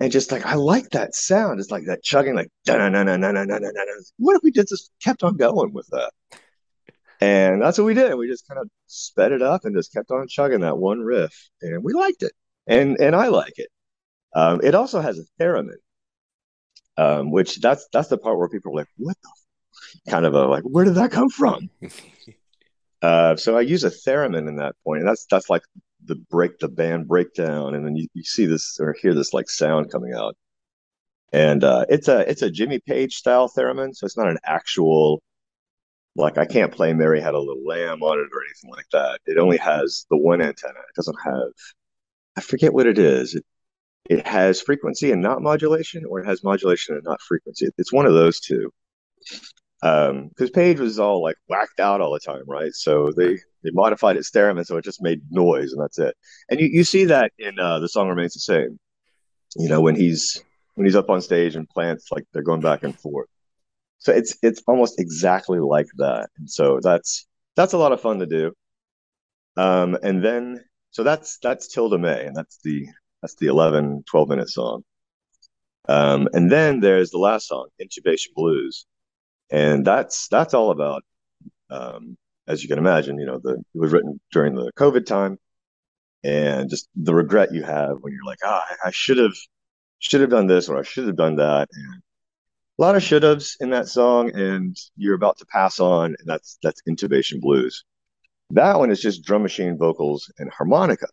And 0.00 0.12
just 0.12 0.30
like 0.30 0.46
I 0.46 0.54
like 0.54 0.90
that 0.90 1.14
sound. 1.14 1.58
It's 1.58 1.72
like 1.72 1.86
that 1.86 2.04
chugging, 2.04 2.36
like 2.36 2.48
na 2.66 2.76
na 2.76 2.88
na 2.88 3.02
na 3.02 3.16
na 3.16 3.32
na 3.32 3.58
na 3.58 3.58
na. 3.58 3.82
What 4.18 4.36
if 4.36 4.42
we 4.44 4.52
just 4.52 4.90
kept 5.02 5.24
on 5.24 5.36
going 5.36 5.72
with 5.72 5.88
that? 5.90 6.12
And 7.20 7.60
that's 7.60 7.78
what 7.78 7.84
we 7.84 7.94
did. 7.94 8.14
We 8.14 8.28
just 8.28 8.46
kind 8.46 8.60
of 8.60 8.68
sped 8.86 9.32
it 9.32 9.42
up 9.42 9.64
and 9.64 9.74
just 9.74 9.92
kept 9.92 10.10
on 10.10 10.28
chugging 10.28 10.60
that 10.60 10.78
one 10.78 11.00
riff, 11.00 11.50
and 11.60 11.82
we 11.82 11.92
liked 11.92 12.22
it, 12.22 12.32
and 12.66 12.96
and 13.00 13.16
I 13.16 13.28
like 13.28 13.54
it. 13.58 13.70
Um, 14.34 14.60
it 14.62 14.74
also 14.74 15.00
has 15.00 15.18
a 15.18 15.42
theremin, 15.42 15.78
um, 16.96 17.32
which 17.32 17.56
that's 17.60 17.88
that's 17.92 18.08
the 18.08 18.18
part 18.18 18.38
where 18.38 18.48
people 18.48 18.72
are 18.72 18.76
like, 18.76 18.88
"What 18.96 19.16
the?" 19.22 19.28
f-" 19.28 20.12
Kind 20.12 20.26
of 20.26 20.34
a 20.34 20.46
like, 20.46 20.62
"Where 20.62 20.84
did 20.84 20.94
that 20.94 21.10
come 21.10 21.28
from?" 21.30 21.70
Uh, 23.00 23.36
so 23.36 23.56
I 23.56 23.60
use 23.60 23.84
a 23.84 23.90
theremin 23.90 24.48
in 24.48 24.56
that 24.56 24.74
point, 24.84 25.00
and 25.00 25.08
that's 25.08 25.24
that's 25.26 25.48
like 25.48 25.62
the 26.04 26.16
break 26.16 26.58
the 26.58 26.68
band 26.68 27.06
breakdown, 27.06 27.74
and 27.76 27.86
then 27.86 27.94
you, 27.96 28.08
you 28.12 28.24
see 28.24 28.46
this 28.46 28.78
or 28.80 28.92
hear 29.00 29.14
this 29.14 29.32
like 29.32 29.48
sound 29.48 29.90
coming 29.92 30.14
out, 30.14 30.36
and 31.32 31.62
uh, 31.62 31.84
it's 31.88 32.08
a 32.08 32.28
it's 32.28 32.42
a 32.42 32.50
Jimmy 32.50 32.80
Page 32.80 33.14
style 33.14 33.48
theremin, 33.48 33.94
so 33.94 34.04
it's 34.04 34.16
not 34.16 34.28
an 34.28 34.38
actual 34.44 35.22
like 36.18 36.38
I 36.38 36.46
can't 36.46 36.72
play 36.72 36.92
Mary 36.92 37.20
Had 37.20 37.34
a 37.34 37.38
Little 37.38 37.64
Lamb 37.64 38.02
on 38.02 38.18
it 38.18 38.28
or 38.32 38.42
anything 38.44 38.70
like 38.70 38.88
that. 38.92 39.20
It 39.26 39.38
only 39.38 39.58
has 39.58 40.06
the 40.10 40.16
one 40.16 40.40
antenna. 40.40 40.78
It 40.78 40.96
doesn't 40.96 41.18
have 41.24 41.52
I 42.36 42.40
forget 42.40 42.72
what 42.72 42.86
it 42.86 42.98
is. 42.98 43.34
It 43.34 43.44
it 44.08 44.26
has 44.26 44.60
frequency 44.60 45.12
and 45.12 45.20
not 45.20 45.42
modulation, 45.42 46.04
or 46.06 46.20
it 46.20 46.26
has 46.26 46.42
modulation 46.42 46.94
and 46.94 47.04
not 47.04 47.20
frequency. 47.20 47.68
It's 47.76 47.92
one 47.92 48.06
of 48.06 48.14
those 48.14 48.40
two. 48.40 48.72
Um, 49.82 50.28
because 50.28 50.50
Page 50.50 50.80
was 50.80 50.98
all 50.98 51.22
like 51.22 51.36
whacked 51.48 51.78
out 51.78 52.00
all 52.00 52.12
the 52.12 52.20
time, 52.20 52.42
right? 52.46 52.72
So 52.72 53.12
they 53.16 53.38
they 53.62 53.70
modified 53.72 54.16
its 54.16 54.30
theremin 54.30 54.64
so 54.64 54.76
it 54.76 54.84
just 54.84 55.02
made 55.02 55.20
noise 55.30 55.72
and 55.72 55.82
that's 55.82 55.98
it. 55.98 56.16
And 56.48 56.60
you, 56.60 56.68
you 56.68 56.84
see 56.84 57.04
that 57.06 57.32
in 57.38 57.58
uh, 57.58 57.80
the 57.80 57.88
song 57.88 58.08
remains 58.08 58.34
the 58.34 58.40
same. 58.40 58.78
You 59.56 59.68
know 59.68 59.80
when 59.80 59.96
he's 59.96 60.42
when 60.74 60.86
he's 60.86 60.96
up 60.96 61.10
on 61.10 61.20
stage 61.20 61.56
and 61.56 61.68
plants 61.68 62.10
like 62.10 62.24
they're 62.32 62.42
going 62.42 62.60
back 62.60 62.82
and 62.82 62.98
forth. 62.98 63.28
So 63.98 64.12
it's 64.12 64.36
it's 64.42 64.62
almost 64.66 65.00
exactly 65.00 65.58
like 65.60 65.88
that. 65.96 66.30
And 66.38 66.48
so 66.50 66.80
that's 66.82 67.26
that's 67.56 67.72
a 67.72 67.78
lot 67.78 67.92
of 67.92 68.00
fun 68.00 68.20
to 68.20 68.26
do. 68.26 68.52
Um, 69.56 69.98
and 70.02 70.24
then 70.24 70.64
so 70.90 71.02
that's 71.02 71.38
that's 71.38 71.68
Tilda 71.68 71.98
May, 71.98 72.26
and 72.26 72.36
that's 72.36 72.58
the 72.62 72.86
that's 73.22 73.34
the 73.36 73.48
11, 73.48 74.04
12 74.08 74.28
minute 74.28 74.48
song. 74.48 74.84
Um, 75.88 76.28
and 76.32 76.50
then 76.52 76.80
there's 76.80 77.10
the 77.10 77.18
last 77.18 77.48
song, 77.48 77.68
Intubation 77.82 78.34
Blues, 78.34 78.86
and 79.50 79.86
that's 79.86 80.28
that's 80.28 80.54
all 80.54 80.70
about, 80.70 81.02
um, 81.70 82.16
as 82.46 82.62
you 82.62 82.68
can 82.68 82.78
imagine, 82.78 83.18
you 83.18 83.26
know, 83.26 83.40
the 83.42 83.54
it 83.54 83.78
was 83.78 83.92
written 83.92 84.20
during 84.32 84.54
the 84.54 84.70
COVID 84.78 85.06
time, 85.06 85.38
and 86.24 86.70
just 86.70 86.88
the 86.96 87.14
regret 87.14 87.52
you 87.52 87.62
have 87.64 87.98
when 88.00 88.12
you're 88.12 88.24
like, 88.26 88.40
ah, 88.44 88.64
I 88.84 88.90
should 88.92 89.18
have 89.18 89.34
should 89.98 90.20
have 90.20 90.30
done 90.30 90.46
this 90.46 90.68
or 90.68 90.78
I 90.78 90.82
should 90.82 91.06
have 91.06 91.16
done 91.16 91.36
that, 91.36 91.68
and 91.72 92.02
a 92.78 92.82
lot 92.82 92.96
of 92.96 93.02
should 93.02 93.24
haves 93.24 93.56
in 93.60 93.70
that 93.70 93.88
song, 93.88 94.30
and 94.34 94.76
you're 94.96 95.14
about 95.14 95.38
to 95.38 95.46
pass 95.46 95.80
on, 95.80 96.16
and 96.18 96.26
that's 96.26 96.58
that's 96.62 96.82
Intubation 96.88 97.40
Blues. 97.40 97.84
That 98.50 98.78
one 98.78 98.90
is 98.90 99.00
just 99.00 99.24
drum 99.24 99.42
machine 99.42 99.76
vocals 99.76 100.30
and 100.38 100.50
harmonica. 100.52 101.08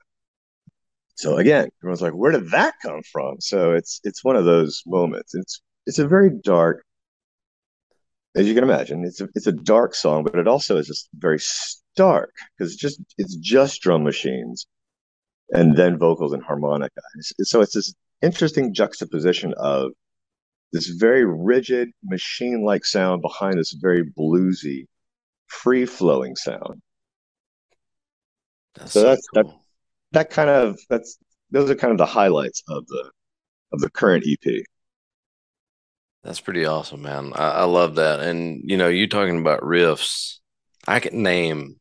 So 1.15 1.37
again, 1.37 1.69
everyone's 1.81 2.01
like, 2.01 2.13
where 2.13 2.31
did 2.31 2.51
that 2.51 2.75
come 2.81 3.01
from? 3.11 3.37
So 3.39 3.73
it's 3.73 3.99
it's 4.03 4.23
one 4.23 4.35
of 4.35 4.45
those 4.45 4.83
moments. 4.85 5.33
It's 5.33 5.61
it's 5.85 5.99
a 5.99 6.07
very 6.07 6.29
dark, 6.43 6.83
as 8.35 8.47
you 8.47 8.53
can 8.53 8.63
imagine, 8.63 9.03
it's 9.03 9.21
a 9.21 9.29
it's 9.33 9.47
a 9.47 9.51
dark 9.51 9.95
song, 9.95 10.23
but 10.23 10.37
it 10.37 10.47
also 10.47 10.77
is 10.77 10.87
just 10.87 11.09
very 11.15 11.39
stark 11.39 12.33
because 12.57 12.73
it's 12.73 12.81
just 12.81 13.01
it's 13.17 13.35
just 13.35 13.81
drum 13.81 14.03
machines 14.03 14.67
and 15.49 15.75
then 15.77 15.97
vocals 15.97 16.33
and 16.33 16.43
harmonica. 16.43 17.01
So 17.41 17.61
it's 17.61 17.73
this 17.73 17.93
interesting 18.21 18.73
juxtaposition 18.73 19.53
of 19.57 19.91
this 20.75 20.89
very 20.89 21.23
rigid 21.25 21.89
machine-like 22.03 22.83
sound 22.83 23.21
behind 23.21 23.57
this 23.57 23.71
very 23.71 24.03
bluesy, 24.03 24.85
free-flowing 25.47 26.35
sound. 26.35 26.81
That's 28.75 28.91
So 28.91 28.99
so 28.99 29.03
that's- 29.07 29.27
that- 29.33 29.43
cool. 29.45 29.61
That 30.11 30.29
kind 30.29 30.49
of 30.49 30.77
that's 30.89 31.17
those 31.51 31.69
are 31.69 31.75
kind 31.75 31.91
of 31.91 31.97
the 31.97 32.05
highlights 32.05 32.61
of 32.69 32.85
the 32.87 33.11
of 33.73 33.79
the 33.81 33.89
current 33.89 34.23
EP. 34.27 34.63
That's 36.23 36.39
pretty 36.39 36.65
awesome, 36.65 37.01
man. 37.01 37.33
I, 37.35 37.49
I 37.49 37.63
love 37.65 37.95
that. 37.95 38.19
And 38.21 38.61
you 38.63 38.77
know, 38.77 38.87
you 38.87 39.07
talking 39.07 39.39
about 39.39 39.61
riffs, 39.61 40.39
I 40.87 40.99
can 40.99 41.21
name 41.23 41.79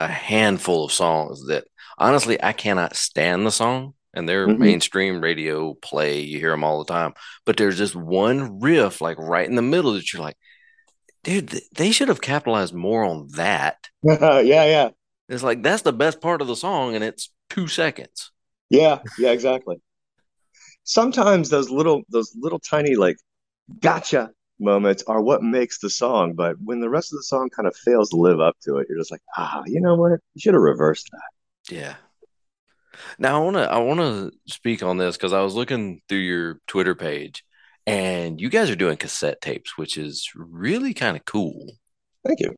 a 0.00 0.08
handful 0.08 0.84
of 0.84 0.92
songs 0.92 1.46
that 1.46 1.64
honestly 1.98 2.42
I 2.42 2.52
cannot 2.52 2.96
stand 2.96 3.46
the 3.46 3.50
song, 3.50 3.94
and 4.14 4.28
they're 4.28 4.48
Mhm. 4.48 4.58
mainstream 4.58 5.20
radio 5.20 5.74
play. 5.74 6.20
You 6.20 6.38
hear 6.38 6.50
them 6.52 6.64
all 6.64 6.78
the 6.78 6.92
time, 6.92 7.12
but 7.44 7.56
there's 7.56 7.76
just 7.78 7.94
one 7.96 8.60
riff 8.60 9.00
like 9.00 9.18
right 9.18 9.48
in 9.48 9.56
the 9.56 9.62
middle 9.62 9.92
that 9.94 10.12
you're 10.12 10.22
like, 10.22 10.36
dude, 11.22 11.60
they 11.76 11.90
should 11.92 12.08
have 12.08 12.20
capitalized 12.20 12.74
more 12.74 13.04
on 13.04 13.28
that. 13.32 13.76
yeah, 14.02 14.40
yeah. 14.40 14.90
It's 15.28 15.42
like 15.42 15.62
that's 15.62 15.82
the 15.82 15.92
best 15.92 16.20
part 16.20 16.40
of 16.42 16.46
the 16.48 16.56
song, 16.56 16.94
and 16.94 17.02
it's 17.04 17.30
two 17.50 17.66
seconds. 17.68 18.30
Yeah, 18.70 19.00
yeah, 19.18 19.30
exactly. 19.30 19.76
Sometimes 20.84 21.48
those 21.48 21.70
little 21.70 22.02
those 22.10 22.34
little 22.36 22.58
tiny 22.58 22.94
like 22.94 23.16
gotcha 23.80 24.30
moments 24.60 25.02
are 25.06 25.20
what 25.22 25.42
makes 25.42 25.78
the 25.78 25.90
song, 25.90 26.34
but 26.34 26.56
when 26.62 26.80
the 26.80 26.90
rest 26.90 27.12
of 27.12 27.18
the 27.18 27.22
song 27.24 27.48
kind 27.50 27.66
of 27.66 27.74
fails 27.76 28.10
to 28.10 28.16
live 28.16 28.40
up 28.40 28.56
to 28.64 28.76
it, 28.78 28.86
you're 28.88 28.98
just 28.98 29.10
like, 29.10 29.22
ah, 29.36 29.62
you 29.66 29.80
know 29.80 29.94
what? 29.94 30.20
You 30.34 30.40
should 30.40 30.54
have 30.54 30.62
reversed 30.62 31.08
that. 31.10 31.74
Yeah. 31.74 31.94
Now 33.18 33.40
I 33.40 33.44
want 33.44 33.56
to 33.56 33.70
I 33.70 33.78
want 33.78 34.00
to 34.00 34.32
speak 34.46 34.82
on 34.82 34.96
this 34.98 35.16
because 35.16 35.32
I 35.32 35.42
was 35.42 35.54
looking 35.54 36.00
through 36.08 36.18
your 36.18 36.60
Twitter 36.66 36.94
page, 36.94 37.44
and 37.86 38.40
you 38.40 38.48
guys 38.50 38.70
are 38.70 38.76
doing 38.76 38.96
cassette 38.96 39.40
tapes, 39.40 39.76
which 39.78 39.96
is 39.96 40.30
really 40.34 40.94
kind 40.94 41.16
of 41.16 41.24
cool. 41.24 41.72
Thank 42.26 42.40
you. 42.40 42.54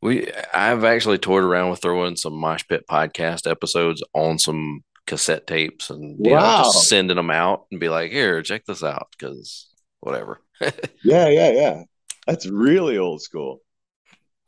We 0.00 0.30
I've 0.52 0.84
actually 0.84 1.18
toyed 1.18 1.44
around 1.44 1.70
with 1.70 1.80
throwing 1.80 2.16
some 2.16 2.34
Mosh 2.34 2.64
Pit 2.68 2.84
podcast 2.90 3.50
episodes 3.50 4.02
on 4.12 4.38
some 4.38 4.82
cassette 5.06 5.46
tapes 5.46 5.90
and 5.90 6.16
you 6.24 6.30
know, 6.32 6.36
Wow. 6.36 6.62
just 6.64 6.88
sending 6.88 7.16
them 7.16 7.30
out 7.30 7.66
and 7.70 7.80
be 7.80 7.88
like, 7.88 8.10
here, 8.10 8.42
check 8.42 8.64
this 8.64 8.82
out, 8.82 9.08
because 9.18 9.68
whatever. 10.00 10.40
Yeah, 11.02 11.28
yeah, 11.28 11.50
yeah. 11.50 11.82
That's 12.26 12.46
really 12.46 12.96
old 12.96 13.20
school. 13.20 13.60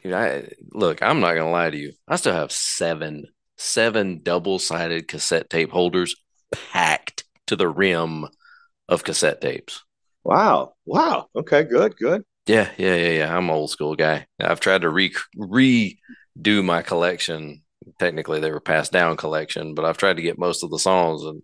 Dude, 0.03 0.15
I 0.15 0.49
look, 0.73 1.03
I'm 1.03 1.21
not 1.21 1.35
gonna 1.35 1.51
lie 1.51 1.69
to 1.71 1.77
you. 1.77 1.93
I 2.09 2.17
still 2.17 2.33
have 2.33 2.53
seven, 2.53 3.27
seven 3.57 4.21
double-sided 4.23 5.09
cassette 5.09 5.51
tape 5.51 5.71
holders 5.71 6.17
packed 6.53 7.25
to 7.47 7.57
the 7.57 7.69
rim 7.69 8.27
of 8.89 9.05
cassette 9.05 9.41
tapes. 9.41 9.83
Wow. 10.25 10.75
Wow. 10.85 11.29
Okay, 11.35 11.65
good, 11.65 11.97
good. 11.97 12.25
Yeah, 12.47 12.71
yeah, 12.77 12.95
yeah, 12.95 13.11
yeah. 13.11 13.37
I'm 13.37 13.45
an 13.45 13.55
old 13.55 13.71
school 13.71 13.97
guy. 13.97 14.27
I've 14.41 14.61
tried 14.61 14.83
to 14.83 14.89
re 14.89 15.15
redo 15.37 16.65
my 16.65 16.83
collection. 16.83 17.63
Technically, 17.99 18.41
they 18.41 18.51
were 18.51 18.61
passed 18.61 18.93
down 18.93 19.17
collection, 19.17 19.75
but 19.75 19.85
I've 19.85 19.97
tried 19.97 20.17
to 20.17 20.23
get 20.23 20.39
most 20.39 20.63
of 20.63 20.71
the 20.71 20.79
songs, 20.79 21.23
and 21.25 21.43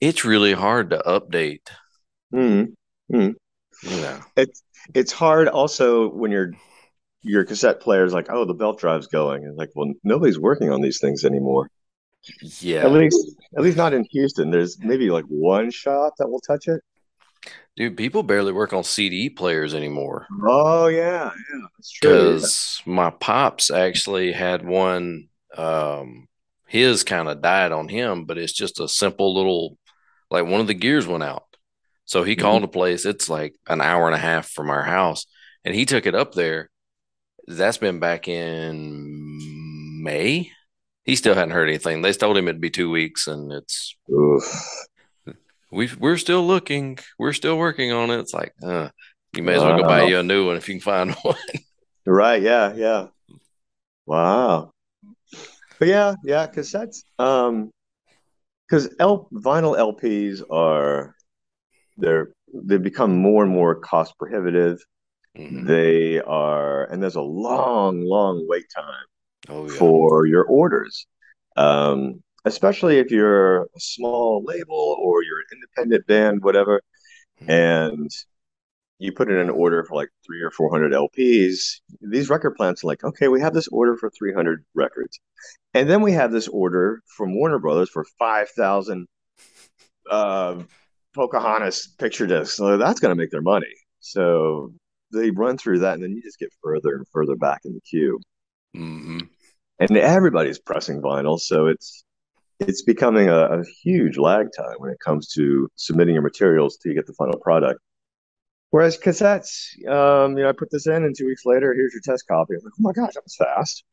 it's 0.00 0.24
really 0.24 0.52
hard 0.52 0.90
to 0.90 1.02
update. 1.06 1.68
Hmm. 2.30 2.64
You 3.10 3.36
know, 3.82 4.20
It's 4.36 4.62
it's 4.94 5.12
hard 5.12 5.48
also 5.48 6.08
when 6.08 6.30
your 6.30 6.52
your 7.22 7.44
cassette 7.44 7.80
player 7.80 8.04
is 8.04 8.12
like, 8.12 8.28
oh, 8.30 8.44
the 8.44 8.54
belt 8.54 8.78
drive's 8.80 9.06
going, 9.08 9.44
and 9.44 9.56
like, 9.56 9.70
well, 9.74 9.92
nobody's 10.04 10.38
working 10.38 10.70
on 10.70 10.80
these 10.82 11.00
things 11.00 11.24
anymore. 11.24 11.70
Yeah, 12.60 12.82
At 12.82 12.90
yeah, 12.90 12.92
least, 12.92 13.36
at 13.56 13.62
least 13.62 13.76
not 13.76 13.94
in 13.94 14.04
Houston. 14.10 14.50
There's 14.50 14.78
maybe 14.80 15.10
like 15.10 15.24
one 15.26 15.70
shop 15.70 16.14
that 16.18 16.28
will 16.28 16.40
touch 16.40 16.66
it. 16.68 16.82
dude, 17.76 17.96
people 17.96 18.22
barely 18.22 18.52
work 18.52 18.72
on 18.72 18.84
CD 18.84 19.30
players 19.30 19.74
anymore. 19.74 20.28
Oh 20.42 20.86
yeah, 20.88 21.30
yeah, 21.52 21.66
that's 21.76 21.90
true. 21.92 22.40
because 22.40 22.82
my 22.86 23.10
pops 23.10 23.70
actually 23.70 24.32
had 24.32 24.64
one 24.64 25.28
um 25.56 26.28
his 26.66 27.02
kind 27.04 27.28
of 27.28 27.40
died 27.40 27.72
on 27.72 27.88
him 27.88 28.26
but 28.26 28.36
it's 28.36 28.52
just 28.52 28.80
a 28.80 28.86
simple 28.88 29.34
little 29.34 29.78
like 30.30 30.44
one 30.44 30.60
of 30.60 30.66
the 30.66 30.74
gears 30.74 31.06
went 31.06 31.22
out 31.24 31.44
so 32.04 32.22
he 32.22 32.36
called 32.36 32.62
a 32.64 32.68
place 32.68 33.06
it's 33.06 33.28
like 33.30 33.54
an 33.68 33.80
hour 33.80 34.06
and 34.06 34.14
a 34.14 34.18
half 34.18 34.48
from 34.50 34.68
our 34.70 34.82
house 34.82 35.26
and 35.64 35.74
he 35.74 35.86
took 35.86 36.04
it 36.06 36.14
up 36.14 36.34
there 36.34 36.68
that's 37.48 37.78
been 37.78 37.98
back 37.98 38.28
in 38.28 40.02
may 40.02 40.50
he 41.04 41.16
still 41.16 41.34
hadn't 41.34 41.50
heard 41.50 41.68
anything 41.68 42.02
they 42.02 42.12
told 42.12 42.36
him 42.36 42.48
it'd 42.48 42.60
be 42.60 42.70
two 42.70 42.90
weeks 42.90 43.26
and 43.26 43.52
it's 43.52 43.96
Oof. 44.12 44.44
we 45.72 45.90
we're 45.98 46.16
still 46.16 46.46
looking 46.46 46.98
we're 47.18 47.32
still 47.32 47.58
working 47.58 47.92
on 47.92 48.10
it 48.10 48.20
it's 48.20 48.34
like 48.34 48.52
uh 48.62 48.88
you 49.34 49.42
may 49.42 49.54
as 49.54 49.62
well 49.62 49.78
go 49.78 49.84
buy 49.84 50.04
you 50.04 50.18
a 50.18 50.22
new 50.22 50.46
one 50.46 50.56
if 50.56 50.68
you 50.68 50.74
can 50.74 50.80
find 50.80 51.14
one 51.22 51.36
Right, 52.08 52.40
yeah, 52.40 52.72
yeah. 52.74 53.08
Wow. 54.06 54.72
But 55.78 55.88
yeah, 55.88 56.14
yeah, 56.24 56.46
cassettes. 56.46 57.02
Um, 57.18 57.70
because 58.66 58.94
L 58.98 59.28
vinyl 59.30 59.76
LPs 59.76 60.42
are 60.50 61.14
they're 61.98 62.32
they 62.54 62.78
become 62.78 63.14
more 63.14 63.42
and 63.42 63.52
more 63.52 63.74
cost 63.74 64.14
prohibitive. 64.18 64.82
Mhm. 65.38 65.66
They 65.66 66.20
are, 66.20 66.84
and 66.84 67.02
there's 67.02 67.16
a 67.16 67.22
long, 67.22 68.02
long 68.02 68.46
wait 68.48 68.66
time 68.74 69.04
oh 69.48 69.66
yeah 69.70 69.76
for 69.78 70.26
your 70.26 70.44
orders. 70.44 71.06
Um, 71.56 72.22
especially 72.44 72.98
if 72.98 73.10
you're 73.10 73.62
a 73.64 73.80
small 73.80 74.42
label 74.44 74.96
or 75.00 75.22
you're 75.22 75.38
an 75.40 75.46
independent 75.58 76.06
band, 76.06 76.42
whatever, 76.42 76.82
Mhm. 77.42 77.48
and 77.50 78.10
you 78.98 79.12
put 79.12 79.30
in 79.30 79.36
an 79.38 79.50
order 79.50 79.84
for 79.84 79.94
like 79.96 80.10
three 80.26 80.42
or 80.42 80.50
four 80.50 80.70
hundred 80.70 80.92
LPs. 80.94 81.80
These 82.00 82.30
record 82.30 82.52
plants 82.56 82.84
are 82.84 82.88
like, 82.88 83.04
okay, 83.04 83.28
we 83.28 83.40
have 83.40 83.54
this 83.54 83.68
order 83.68 83.96
for 83.96 84.10
three 84.10 84.32
hundred 84.34 84.64
records, 84.74 85.20
and 85.74 85.88
then 85.90 86.02
we 86.02 86.12
have 86.12 86.32
this 86.32 86.48
order 86.48 87.02
from 87.16 87.34
Warner 87.36 87.58
Brothers 87.60 87.90
for 87.90 88.04
five 88.18 88.50
thousand 88.50 89.06
uh, 90.10 90.62
Pocahontas 91.14 91.88
picture 91.98 92.26
discs. 92.26 92.56
So 92.56 92.76
that's 92.76 93.00
going 93.00 93.10
to 93.16 93.20
make 93.20 93.30
their 93.30 93.42
money. 93.42 93.72
So 94.00 94.72
they 95.12 95.30
run 95.30 95.58
through 95.58 95.80
that, 95.80 95.94
and 95.94 96.02
then 96.02 96.12
you 96.12 96.22
just 96.22 96.38
get 96.38 96.52
further 96.62 96.96
and 96.96 97.06
further 97.12 97.36
back 97.36 97.60
in 97.64 97.74
the 97.74 97.80
queue. 97.80 98.20
hmm 98.74 99.30
And 99.80 99.96
everybody's 99.96 100.58
pressing 100.58 101.00
vinyl, 101.00 101.38
so 101.38 101.66
it's 101.66 102.04
it's 102.60 102.82
becoming 102.82 103.28
a, 103.28 103.60
a 103.60 103.64
huge 103.82 104.18
lag 104.18 104.48
time 104.56 104.76
when 104.78 104.90
it 104.90 104.98
comes 105.04 105.28
to 105.34 105.68
submitting 105.76 106.14
your 106.14 106.22
materials 106.22 106.78
to 106.78 106.94
get 106.94 107.06
the 107.06 107.14
final 107.14 107.38
product. 107.40 107.80
Whereas 108.70 108.98
cassettes, 108.98 109.68
um, 109.88 110.36
you 110.36 110.44
know, 110.44 110.50
I 110.50 110.52
put 110.52 110.70
this 110.70 110.86
in, 110.86 111.04
and 111.04 111.16
two 111.16 111.26
weeks 111.26 111.46
later, 111.46 111.74
here's 111.74 111.92
your 111.94 112.02
test 112.04 112.26
copy. 112.28 112.54
I'm 112.54 112.62
like, 112.64 112.74
oh 112.78 112.82
my 112.82 112.92
gosh, 112.92 113.14
that 113.14 113.24
was 113.24 113.36
fast. 113.36 113.84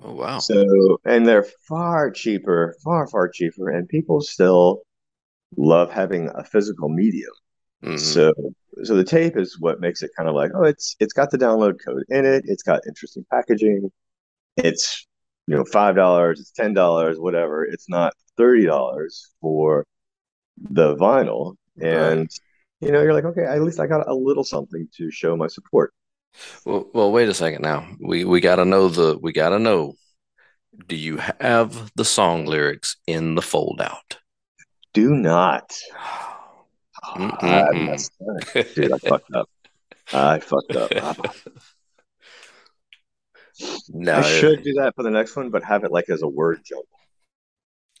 Oh 0.00 0.12
wow. 0.14 0.40
So, 0.40 0.98
and 1.04 1.26
they're 1.26 1.44
far 1.68 2.10
cheaper, 2.10 2.76
far, 2.84 3.06
far 3.08 3.28
cheaper, 3.28 3.70
and 3.70 3.88
people 3.88 4.20
still 4.22 4.82
love 5.56 5.92
having 5.92 6.30
a 6.34 6.44
physical 6.44 6.88
medium. 6.88 7.32
Mhm. 7.82 8.18
So, 8.18 8.32
so 8.84 8.94
the 8.94 9.04
tape 9.04 9.36
is 9.36 9.58
what 9.58 9.80
makes 9.80 10.02
it 10.02 10.10
kind 10.16 10.28
of 10.28 10.34
like, 10.34 10.50
oh, 10.54 10.64
it's 10.64 10.96
it's 11.00 11.12
got 11.12 11.30
the 11.30 11.38
download 11.38 11.78
code 11.84 12.04
in 12.08 12.24
it. 12.24 12.44
It's 12.46 12.62
got 12.62 12.86
interesting 12.86 13.24
packaging. 13.30 13.90
It's 14.56 15.06
you 15.46 15.56
know 15.56 15.64
five 15.64 15.96
dollars, 15.96 16.40
it's 16.40 16.52
ten 16.52 16.74
dollars, 16.74 17.18
whatever. 17.18 17.64
It's 17.64 17.88
not 17.88 18.14
thirty 18.36 18.66
dollars 18.66 19.30
for 19.40 19.86
the 20.60 20.96
vinyl, 20.96 21.56
and 21.80 22.30
you 22.80 22.92
know 22.92 23.02
you're 23.02 23.14
like, 23.14 23.24
okay, 23.24 23.44
at 23.44 23.62
least 23.62 23.80
I 23.80 23.86
got 23.86 24.08
a 24.08 24.14
little 24.14 24.44
something 24.44 24.88
to 24.96 25.10
show 25.10 25.36
my 25.36 25.46
support. 25.46 25.92
Well, 26.64 26.88
well, 26.92 27.12
wait 27.12 27.28
a 27.28 27.34
second 27.34 27.62
now. 27.62 27.88
We 28.00 28.24
we 28.24 28.40
gotta 28.40 28.64
know 28.64 28.88
the 28.88 29.18
we 29.20 29.32
gotta 29.32 29.58
know. 29.58 29.94
Do 30.86 30.96
you 30.96 31.18
have 31.40 31.90
the 31.96 32.04
song 32.04 32.46
lyrics 32.46 32.96
in 33.06 33.34
the 33.34 33.42
fold 33.42 33.80
out? 33.80 34.18
Do 34.92 35.14
not. 35.14 35.76
I 37.14 37.30
ah, 37.42 37.92
up. 37.92 38.74
Dude, 38.74 38.92
I 38.92 38.98
fucked 38.98 39.34
up. 39.34 39.50
I 40.12 40.40
fucked 40.40 40.76
up. 40.76 41.36
No, 43.88 44.14
I 44.14 44.22
should 44.22 44.62
do 44.62 44.74
that 44.74 44.94
for 44.94 45.02
the 45.02 45.10
next 45.10 45.34
one, 45.34 45.50
but 45.50 45.64
have 45.64 45.82
it 45.82 45.90
like 45.90 46.08
as 46.10 46.22
a 46.22 46.28
word 46.28 46.60
jumble. 46.64 46.86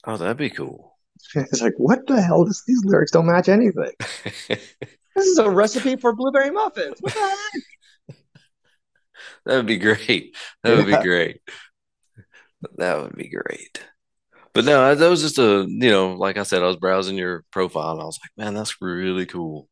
Oh, 0.04 0.16
that'd 0.16 0.36
be 0.36 0.50
cool. 0.50 0.96
It's 1.34 1.60
like, 1.60 1.74
what 1.78 2.06
the 2.06 2.22
hell? 2.22 2.44
This, 2.44 2.62
these 2.64 2.84
lyrics 2.84 3.10
don't 3.10 3.26
match 3.26 3.48
anything. 3.48 3.92
This 5.16 5.26
is 5.26 5.38
a 5.38 5.50
recipe 5.50 5.96
for 5.96 6.14
blueberry 6.14 6.52
muffins. 6.52 6.98
What 7.00 7.12
the 7.12 7.18
heck? 7.18 8.16
That 9.46 9.56
would 9.56 9.66
be 9.66 9.78
great. 9.78 10.36
That 10.62 10.76
would 10.76 10.86
Yeah. 10.86 10.98
be 10.98 11.04
great. 11.04 11.40
That 12.76 13.00
would 13.02 13.16
be 13.16 13.28
great. 13.28 13.82
But 14.54 14.64
no, 14.64 14.94
that 14.94 15.08
was 15.08 15.22
just 15.22 15.38
a, 15.38 15.66
you 15.68 15.90
know, 15.90 16.14
like 16.14 16.36
I 16.36 16.42
said, 16.42 16.62
I 16.62 16.66
was 16.66 16.76
browsing 16.76 17.16
your 17.16 17.44
profile 17.50 17.92
and 17.92 18.00
I 18.00 18.04
was 18.04 18.18
like, 18.22 18.30
man, 18.36 18.54
that's 18.54 18.80
really 18.80 19.26
cool. 19.26 19.68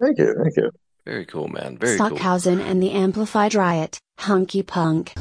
Thank 0.00 0.18
you, 0.18 0.34
thank 0.42 0.56
you. 0.56 0.70
Very 1.04 1.26
cool, 1.26 1.48
man. 1.48 1.76
Very 1.78 1.98
cool. 1.98 2.08
Stockhausen 2.08 2.60
and 2.60 2.82
the 2.82 2.92
Amplified 2.92 3.54
Riot, 3.54 3.98
Hunky 4.18 4.62
Punk. 4.62 5.14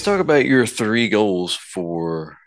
Let's 0.00 0.06
talk 0.06 0.20
about 0.20 0.46
your 0.46 0.64
three 0.64 1.10
goals 1.10 1.54
for 1.54 2.38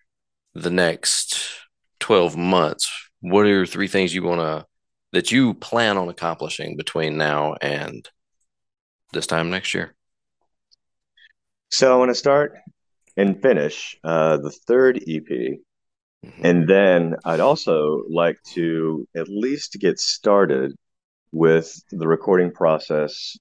the 0.55 0.71
next 0.71 1.51
12 1.99 2.35
months. 2.35 2.91
What 3.21 3.45
are 3.45 3.67
three 3.67 3.87
things 3.87 4.11
you 4.11 4.23
want 4.23 4.41
to 4.41 4.65
that 5.11 5.31
you 5.31 5.53
plan 5.53 5.99
on 5.99 6.09
accomplishing 6.09 6.75
between 6.77 7.15
now 7.15 7.53
and 7.61 8.09
this 9.11 9.27
time 9.27 9.51
next 9.51 9.75
year? 9.75 9.93
So 11.69 11.93
I 11.93 11.97
want 11.99 12.09
to 12.09 12.15
start 12.15 12.57
and 13.17 13.39
finish 13.39 13.99
uh, 14.03 14.37
the 14.37 14.49
third 14.49 15.03
EP, 15.07 15.59
Mhm. 16.25 16.43
and 16.43 16.67
then 16.67 17.15
I'd 17.23 17.39
also 17.39 18.01
like 18.09 18.41
to 18.53 19.07
at 19.15 19.27
least 19.29 19.77
get 19.79 19.99
started 19.99 20.73
with 21.31 21.71
the 21.91 22.07
recording 22.07 22.51
process, 22.51 23.37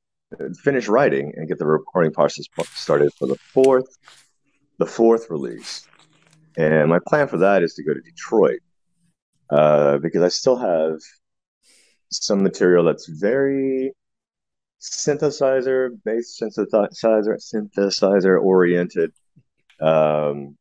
finish 0.62 0.88
writing, 0.88 1.32
and 1.36 1.48
get 1.48 1.58
the 1.58 1.66
recording 1.66 2.12
process 2.12 2.46
started 2.72 3.12
for 3.18 3.26
the 3.26 3.36
fourth, 3.36 3.98
the 4.78 4.86
fourth 4.86 5.30
release. 5.30 5.86
And 6.56 6.88
my 6.88 6.98
plan 7.06 7.28
for 7.28 7.38
that 7.38 7.62
is 7.62 7.74
to 7.74 7.84
go 7.84 7.94
to 7.94 8.00
Detroit 8.00 8.60
uh, 9.50 9.98
because 9.98 10.22
I 10.22 10.28
still 10.28 10.56
have 10.56 10.98
some 12.10 12.42
material 12.42 12.84
that's 12.84 13.08
very 13.08 13.92
synthesizer 14.80 15.90
based 16.04 16.40
synthesizer 16.42 17.36
synthesizer 17.38 18.42
oriented 18.42 19.12
um 19.80 20.56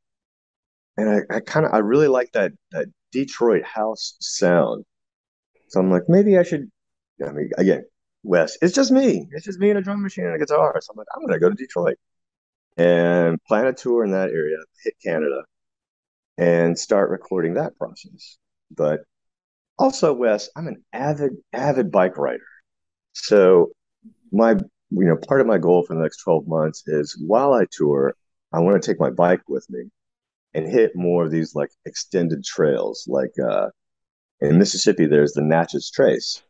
and 0.96 1.10
i, 1.10 1.36
I 1.36 1.40
kind 1.40 1.66
of 1.66 1.74
i 1.74 1.80
really 1.80 2.08
like 2.08 2.32
that 2.34 2.52
that 2.72 2.86
detroit 3.12 3.64
house 3.64 4.16
sound 4.20 4.86
so 5.70 5.80
i'm 5.80 5.90
like 5.90 6.04
maybe 6.08 6.38
i 6.38 6.44
should 6.44 6.70
i 7.26 7.32
mean 7.32 7.50
again 7.58 7.84
wes 8.24 8.58
it's 8.62 8.74
just 8.76 8.92
me. 8.92 9.28
It's 9.32 9.46
just 9.46 9.60
me 9.60 9.70
and 9.70 9.80
a 9.80 9.82
drum 9.82 10.02
machine 10.02 10.26
and 10.26 10.36
a 10.36 10.40
guitar. 10.40 10.80
So 10.82 10.92
i'm 10.92 10.98
like 10.98 11.08
i'm 11.16 11.26
gonna 11.26 11.40
go 11.40 11.50
to 11.50 11.56
detroit 11.56 11.98
and 12.78 13.44
plan 13.44 13.68
a 13.68 13.74
tour 13.74 14.04
in 14.04 14.12
that 14.12 14.30
area 14.30 14.58
hit 14.84 14.96
canada 15.04 15.44
and 16.38 16.78
start 16.78 17.10
recording 17.10 17.56
that 17.56 17.78
process. 17.78 18.38
But 18.76 19.02
also 19.78 20.14
wes 20.14 20.50
i'm 20.56 20.68
an 20.68 20.84
avid 20.94 21.34
avid 21.54 21.92
bike 21.92 22.18
rider. 22.18 22.44
So 23.14 23.72
my 24.32 24.52
you 24.52 25.06
know 25.06 25.18
part 25.18 25.42
of 25.42 25.48
my 25.48 25.58
goal 25.58 25.84
for 25.84 25.96
the 25.96 26.02
next 26.02 26.18
12 26.24 26.48
months 26.48 26.84
is 26.88 27.18
while 27.26 27.54
i 27.54 27.66
tour 27.72 28.14
i 28.54 28.60
want 28.60 28.82
to 28.82 28.86
take 28.86 29.00
my 29.00 29.10
bike 29.10 29.42
with 29.48 29.66
me 29.70 29.90
and 30.54 30.68
hit 30.68 30.92
more 30.96 31.26
of 31.26 31.32
these 31.32 31.56
like 31.56 31.70
extended 31.86 32.44
trails. 32.44 33.06
Like 33.08 33.34
uh 33.40 33.70
in 34.42 34.58
mississippi 34.58 35.06
there's 35.06 35.34
the 35.34 35.42
natchez 35.42 35.92
trace 35.92 36.42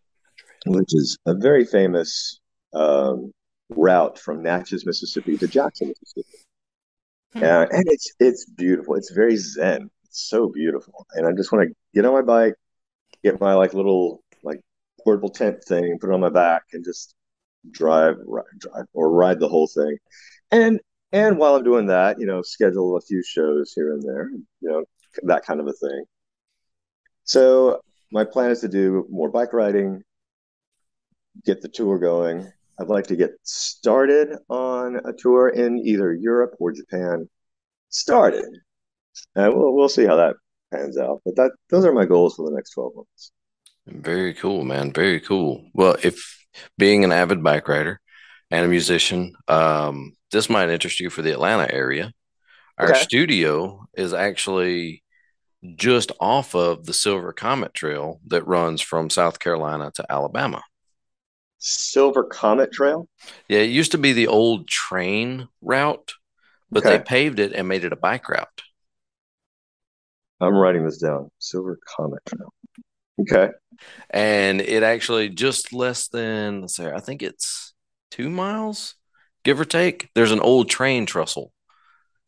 which 0.67 0.93
is 0.93 1.17
a 1.25 1.33
very 1.33 1.65
famous 1.65 2.39
um 2.73 3.31
route 3.69 4.17
from 4.19 4.41
natchez 4.43 4.85
mississippi 4.85 5.37
to 5.37 5.47
jackson 5.47 5.87
mississippi 5.89 6.37
Hmm. 7.33 7.43
uh, 7.43 7.65
and 7.71 7.83
it's 7.87 8.13
it's 8.19 8.45
beautiful 8.45 8.95
it's 8.95 9.11
very 9.11 9.37
zen 9.37 9.89
it's 10.03 10.27
so 10.29 10.49
beautiful 10.49 11.05
and 11.13 11.25
i 11.25 11.31
just 11.31 11.49
want 11.53 11.65
to 11.65 11.73
get 11.93 12.05
on 12.05 12.13
my 12.13 12.21
bike 12.21 12.55
get 13.23 13.39
my 13.39 13.53
like 13.53 13.73
little 13.73 14.21
like 14.43 14.59
portable 15.01 15.29
tent 15.29 15.63
thing 15.63 15.97
put 15.99 16.09
it 16.09 16.13
on 16.13 16.19
my 16.19 16.29
back 16.29 16.63
and 16.73 16.83
just 16.83 17.15
drive, 17.69 18.15
ri- 18.25 18.41
drive 18.57 18.85
or 18.93 19.11
ride 19.11 19.39
the 19.39 19.47
whole 19.47 19.67
thing. 19.67 19.95
And 20.49 20.79
and 21.11 21.37
while 21.37 21.55
I'm 21.55 21.63
doing 21.63 21.85
that, 21.87 22.19
you 22.19 22.25
know, 22.25 22.41
schedule 22.41 22.97
a 22.97 23.01
few 23.01 23.21
shows 23.23 23.71
here 23.75 23.93
and 23.93 24.01
there, 24.01 24.29
you 24.31 24.43
know, 24.61 24.83
that 25.23 25.45
kind 25.45 25.59
of 25.59 25.67
a 25.67 25.73
thing. 25.73 26.03
So 27.23 27.81
my 28.11 28.23
plan 28.25 28.49
is 28.51 28.61
to 28.61 28.67
do 28.67 29.05
more 29.09 29.29
bike 29.29 29.53
riding, 29.53 30.01
get 31.45 31.61
the 31.61 31.69
tour 31.69 31.99
going. 31.99 32.51
I'd 32.79 32.87
like 32.87 33.07
to 33.07 33.15
get 33.15 33.31
started 33.43 34.37
on 34.49 34.97
a 35.05 35.13
tour 35.13 35.49
in 35.49 35.79
either 35.79 36.13
Europe 36.13 36.55
or 36.59 36.71
Japan. 36.71 37.29
Started, 37.89 38.45
and 39.35 39.53
we'll 39.55 39.75
we'll 39.75 39.89
see 39.89 40.05
how 40.05 40.15
that 40.17 40.35
pans 40.73 40.97
out. 40.97 41.21
But 41.25 41.35
that 41.37 41.51
those 41.69 41.85
are 41.85 41.93
my 41.93 42.05
goals 42.05 42.35
for 42.35 42.49
the 42.49 42.55
next 42.55 42.71
twelve 42.71 42.95
months. 42.95 43.31
Very 43.87 44.33
cool, 44.33 44.63
man. 44.63 44.91
Very 44.93 45.19
cool. 45.19 45.65
Well, 45.73 45.95
if 46.03 46.37
being 46.77 47.03
an 47.03 47.11
avid 47.11 47.43
bike 47.43 47.67
rider 47.67 47.99
and 48.49 48.65
a 48.65 48.69
musician, 48.69 49.33
um, 49.47 50.15
this 50.31 50.49
might 50.49 50.69
interest 50.69 50.99
you 50.99 51.09
for 51.09 51.21
the 51.21 51.31
Atlanta 51.31 51.71
area. 51.73 52.11
Our 52.77 52.91
Okay. 52.91 52.99
studio 53.01 53.85
is 53.95 54.13
actually 54.13 55.03
just 55.75 56.11
off 56.19 56.55
of 56.55 56.85
the 56.85 56.93
Silver 56.93 57.33
Comet 57.33 57.73
Trail 57.73 58.19
that 58.27 58.47
runs 58.47 58.81
from 58.81 59.09
South 59.09 59.39
Carolina 59.39 59.91
to 59.95 60.05
Alabama. 60.11 60.63
Silver 61.61 62.23
Comet 62.23 62.71
Trail. 62.71 63.07
Yeah, 63.47 63.59
it 63.59 63.69
used 63.69 63.91
to 63.91 63.97
be 63.97 64.13
the 64.13 64.27
old 64.27 64.67
train 64.67 65.47
route, 65.61 66.13
but 66.71 66.83
they 66.83 66.99
paved 66.99 67.39
it 67.39 67.53
and 67.53 67.67
made 67.67 67.85
it 67.85 67.93
a 67.93 67.97
bike 67.97 68.27
route. 68.27 68.61
I'm 70.41 70.55
writing 70.55 70.83
this 70.83 70.97
down. 70.97 71.29
Silver 71.37 71.79
Comet 71.87 72.21
Trail. 72.27 72.53
Okay. 73.21 73.51
and 74.09 74.59
it 74.59 74.81
actually 74.81 75.29
just 75.29 75.71
less 75.71 76.07
than 76.07 76.61
let's 76.61 76.75
say 76.75 76.91
I 76.91 76.99
think 76.99 77.21
it's 77.21 77.73
two 78.09 78.29
miles, 78.29 78.95
give 79.43 79.59
or 79.59 79.65
take. 79.65 80.09
There's 80.15 80.31
an 80.31 80.39
old 80.39 80.69
train 80.69 81.05
trestle 81.05 81.53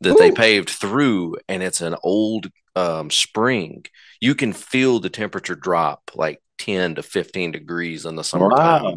that 0.01 0.17
they 0.19 0.31
paved 0.31 0.69
through, 0.69 1.37
and 1.47 1.63
it's 1.63 1.81
an 1.81 1.95
old 2.03 2.51
um, 2.75 3.09
spring. 3.09 3.85
You 4.21 4.35
can 4.35 4.53
feel 4.53 4.99
the 4.99 5.09
temperature 5.09 5.55
drop 5.55 6.11
like 6.13 6.41
10 6.59 6.95
to 6.95 7.03
15 7.03 7.51
degrees 7.51 8.05
in 8.05 8.15
the 8.15 8.23
summertime. 8.23 8.83
Wow. 8.83 8.93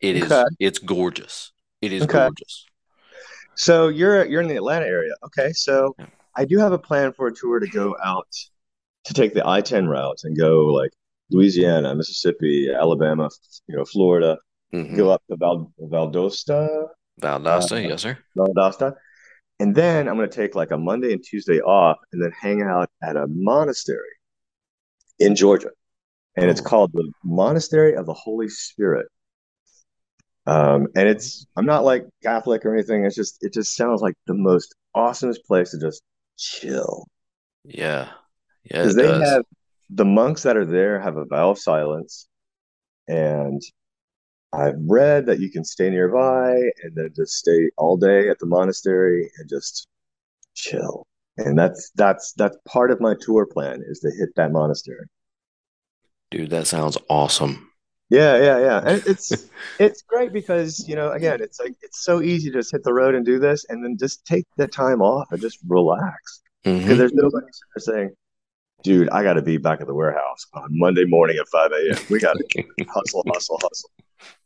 It 0.00 0.16
is 0.16 0.30
Okay. 0.30 0.44
it's 0.60 0.78
gorgeous. 0.78 1.52
It 1.80 1.92
is 1.92 2.02
Okay. 2.02 2.12
gorgeous. 2.18 2.66
So 3.54 3.88
you're 3.88 4.24
you're 4.26 4.42
in 4.42 4.48
the 4.48 4.56
Atlanta 4.56 4.86
area. 4.86 5.12
Okay. 5.24 5.52
So 5.52 5.94
Yeah. 5.98 6.06
I 6.36 6.44
do 6.44 6.58
have 6.58 6.72
a 6.72 6.78
plan 6.78 7.12
for 7.12 7.26
a 7.28 7.34
tour 7.34 7.58
to 7.60 7.66
go 7.66 7.96
out 8.04 8.28
to 9.04 9.14
take 9.14 9.32
the 9.34 9.46
I-10 9.46 9.88
route 9.88 10.18
and 10.24 10.36
go 10.36 10.66
like 10.66 10.90
Louisiana, 11.30 11.94
Mississippi, 11.94 12.70
Alabama, 12.72 13.30
you 13.68 13.76
know, 13.76 13.84
Florida, 13.84 14.38
Mhm. 14.72 14.96
go 14.96 15.10
up 15.10 15.22
to 15.30 15.36
Val 15.36 15.72
Valdosta, 15.80 16.88
Valdosta, 17.20 17.72
Uh, 17.84 17.88
yes, 17.88 18.02
sir. 18.02 18.18
Valdosta. 18.36 18.94
And 19.58 19.74
then 19.74 20.06
I'm 20.08 20.16
going 20.16 20.28
to 20.28 20.36
take 20.36 20.54
like 20.54 20.70
a 20.70 20.76
Monday 20.76 21.12
and 21.14 21.24
Tuesday 21.24 21.60
off 21.60 21.96
and 22.12 22.22
then 22.22 22.30
hang 22.32 22.60
out 22.62 22.90
at 23.02 23.16
a 23.16 23.26
monastery 23.28 24.12
in 25.18 25.34
Georgia. 25.34 25.70
And 26.36 26.50
it's 26.50 26.60
Oh. 26.60 26.64
called 26.64 26.92
the 26.92 27.10
Monastery 27.24 27.94
of 27.94 28.04
the 28.04 28.12
Holy 28.12 28.48
Spirit. 28.48 29.06
Um, 30.46 30.86
and 30.94 31.08
it's 31.08 31.46
I'm 31.56 31.66
not 31.66 31.84
like 31.84 32.06
Catholic 32.22 32.64
or 32.64 32.74
anything. 32.74 33.04
It's 33.04 33.16
just 33.16 33.38
it 33.42 33.52
just 33.52 33.74
sounds 33.74 34.00
like 34.00 34.14
the 34.26 34.34
most 34.34 34.74
awesomest 34.96 35.44
place 35.46 35.70
to 35.72 35.80
just 35.80 36.02
chill. 36.38 37.06
Yeah. 37.64 38.10
Yeah, 38.64 38.78
Because 38.82 38.96
they 38.96 39.02
does. 39.02 39.22
have 39.22 39.44
the 39.90 40.04
monks 40.04 40.42
that 40.42 40.56
are 40.56 40.64
there 40.66 41.00
have 41.00 41.16
a 41.16 41.24
vow 41.24 41.50
of 41.50 41.58
silence. 41.58 42.26
And 43.08 43.62
I've 44.52 44.76
read 44.88 45.26
that 45.26 45.40
you 45.40 45.50
can 45.50 45.64
stay 45.64 45.90
nearby 45.90 46.54
and 46.82 46.94
then 46.94 47.10
just 47.14 47.34
stay 47.34 47.70
all 47.76 47.96
day 47.96 48.28
at 48.28 48.38
the 48.38 48.46
monastery 48.46 49.30
and 49.38 49.48
just 49.48 49.86
chill. 50.54 51.06
And 51.38 51.58
that's 51.58 51.90
that's 51.96 52.32
that's 52.34 52.56
part 52.66 52.90
of 52.90 53.00
my 53.00 53.14
tour 53.20 53.46
plan 53.46 53.82
is 53.88 54.00
to 54.00 54.10
hit 54.10 54.30
that 54.36 54.52
monastery. 54.52 55.06
Dude, 56.30 56.50
that 56.50 56.66
sounds 56.66 56.98
awesome. 57.08 57.70
Yeah, 58.10 58.36
yeah, 58.38 58.58
yeah. 58.58 58.80
And 58.84 59.02
it's 59.06 59.50
it's 59.78 60.02
great 60.02 60.32
because, 60.32 60.86
you 60.88 60.94
know, 60.96 61.12
again, 61.12 61.40
it's 61.40 61.60
like 61.60 61.74
it's 61.82 62.04
so 62.04 62.22
easy 62.22 62.50
to 62.50 62.58
just 62.58 62.72
hit 62.72 62.82
the 62.84 62.92
road 62.94 63.14
and 63.14 63.24
do 63.24 63.38
this 63.38 63.66
and 63.68 63.84
then 63.84 63.96
just 63.98 64.24
take 64.24 64.46
the 64.56 64.66
time 64.66 65.02
off 65.02 65.28
and 65.30 65.40
just 65.40 65.58
relax. 65.68 66.42
Because 66.64 66.94
Mhm. 66.94 66.98
there's 66.98 67.12
nobody 67.12 67.46
saying, 67.78 68.10
dude, 68.82 69.08
I 69.10 69.22
gotta 69.22 69.42
be 69.42 69.56
back 69.56 69.80
at 69.80 69.86
the 69.86 69.94
warehouse 69.94 70.46
on 70.54 70.68
Monday 70.70 71.04
morning 71.04 71.36
at 71.38 71.48
5 71.48 71.70
a.m. 71.72 71.98
We 72.08 72.20
gotta 72.20 72.44
hustle, 72.88 73.24
hustle, 73.28 73.58
hustle. 73.62 73.90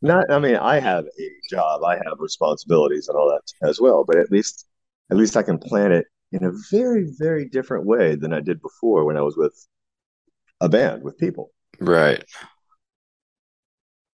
Not 0.02 0.30
I 0.30 0.38
mean, 0.38 0.56
I 0.56 0.80
have 0.80 1.04
a 1.04 1.30
job, 1.50 1.84
I 1.84 1.96
have 1.96 2.18
responsibilities 2.18 3.08
and 3.08 3.16
all 3.16 3.28
that 3.30 3.68
as 3.68 3.80
well, 3.80 4.04
but 4.04 4.16
at 4.16 4.30
least 4.30 4.66
at 5.10 5.16
least 5.16 5.36
I 5.36 5.42
can 5.42 5.58
plan 5.58 5.92
it 5.92 6.06
in 6.32 6.44
a 6.44 6.52
very, 6.70 7.12
very 7.18 7.48
different 7.48 7.84
way 7.84 8.14
than 8.14 8.32
I 8.32 8.40
did 8.40 8.62
before 8.62 9.04
when 9.04 9.16
I 9.16 9.22
was 9.22 9.36
with 9.36 9.66
a 10.60 10.68
band 10.68 11.02
with 11.02 11.18
people. 11.18 11.50
Right. 11.80 12.24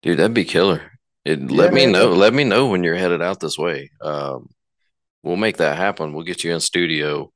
Dude, 0.01 0.17
that'd 0.17 0.33
be 0.33 0.45
killer. 0.45 0.91
It, 1.25 1.51
let 1.51 1.71
Yeah, 1.71 1.75
me 1.75 1.81
yeah. 1.83 1.91
know. 1.91 2.13
Let 2.13 2.33
me 2.33 2.43
know 2.43 2.67
when 2.67 2.83
you're 2.83 2.95
headed 2.95 3.21
out 3.21 3.39
this 3.39 3.57
way. 3.57 3.91
Um, 4.01 4.49
we'll 5.23 5.35
make 5.35 5.57
that 5.57 5.77
happen. 5.77 6.13
We'll 6.13 6.25
get 6.25 6.43
you 6.43 6.53
in 6.53 6.59
studio, 6.59 7.31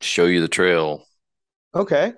show 0.00 0.26
you 0.26 0.40
the 0.40 0.48
trail, 0.48 1.06
Okay. 1.74 2.12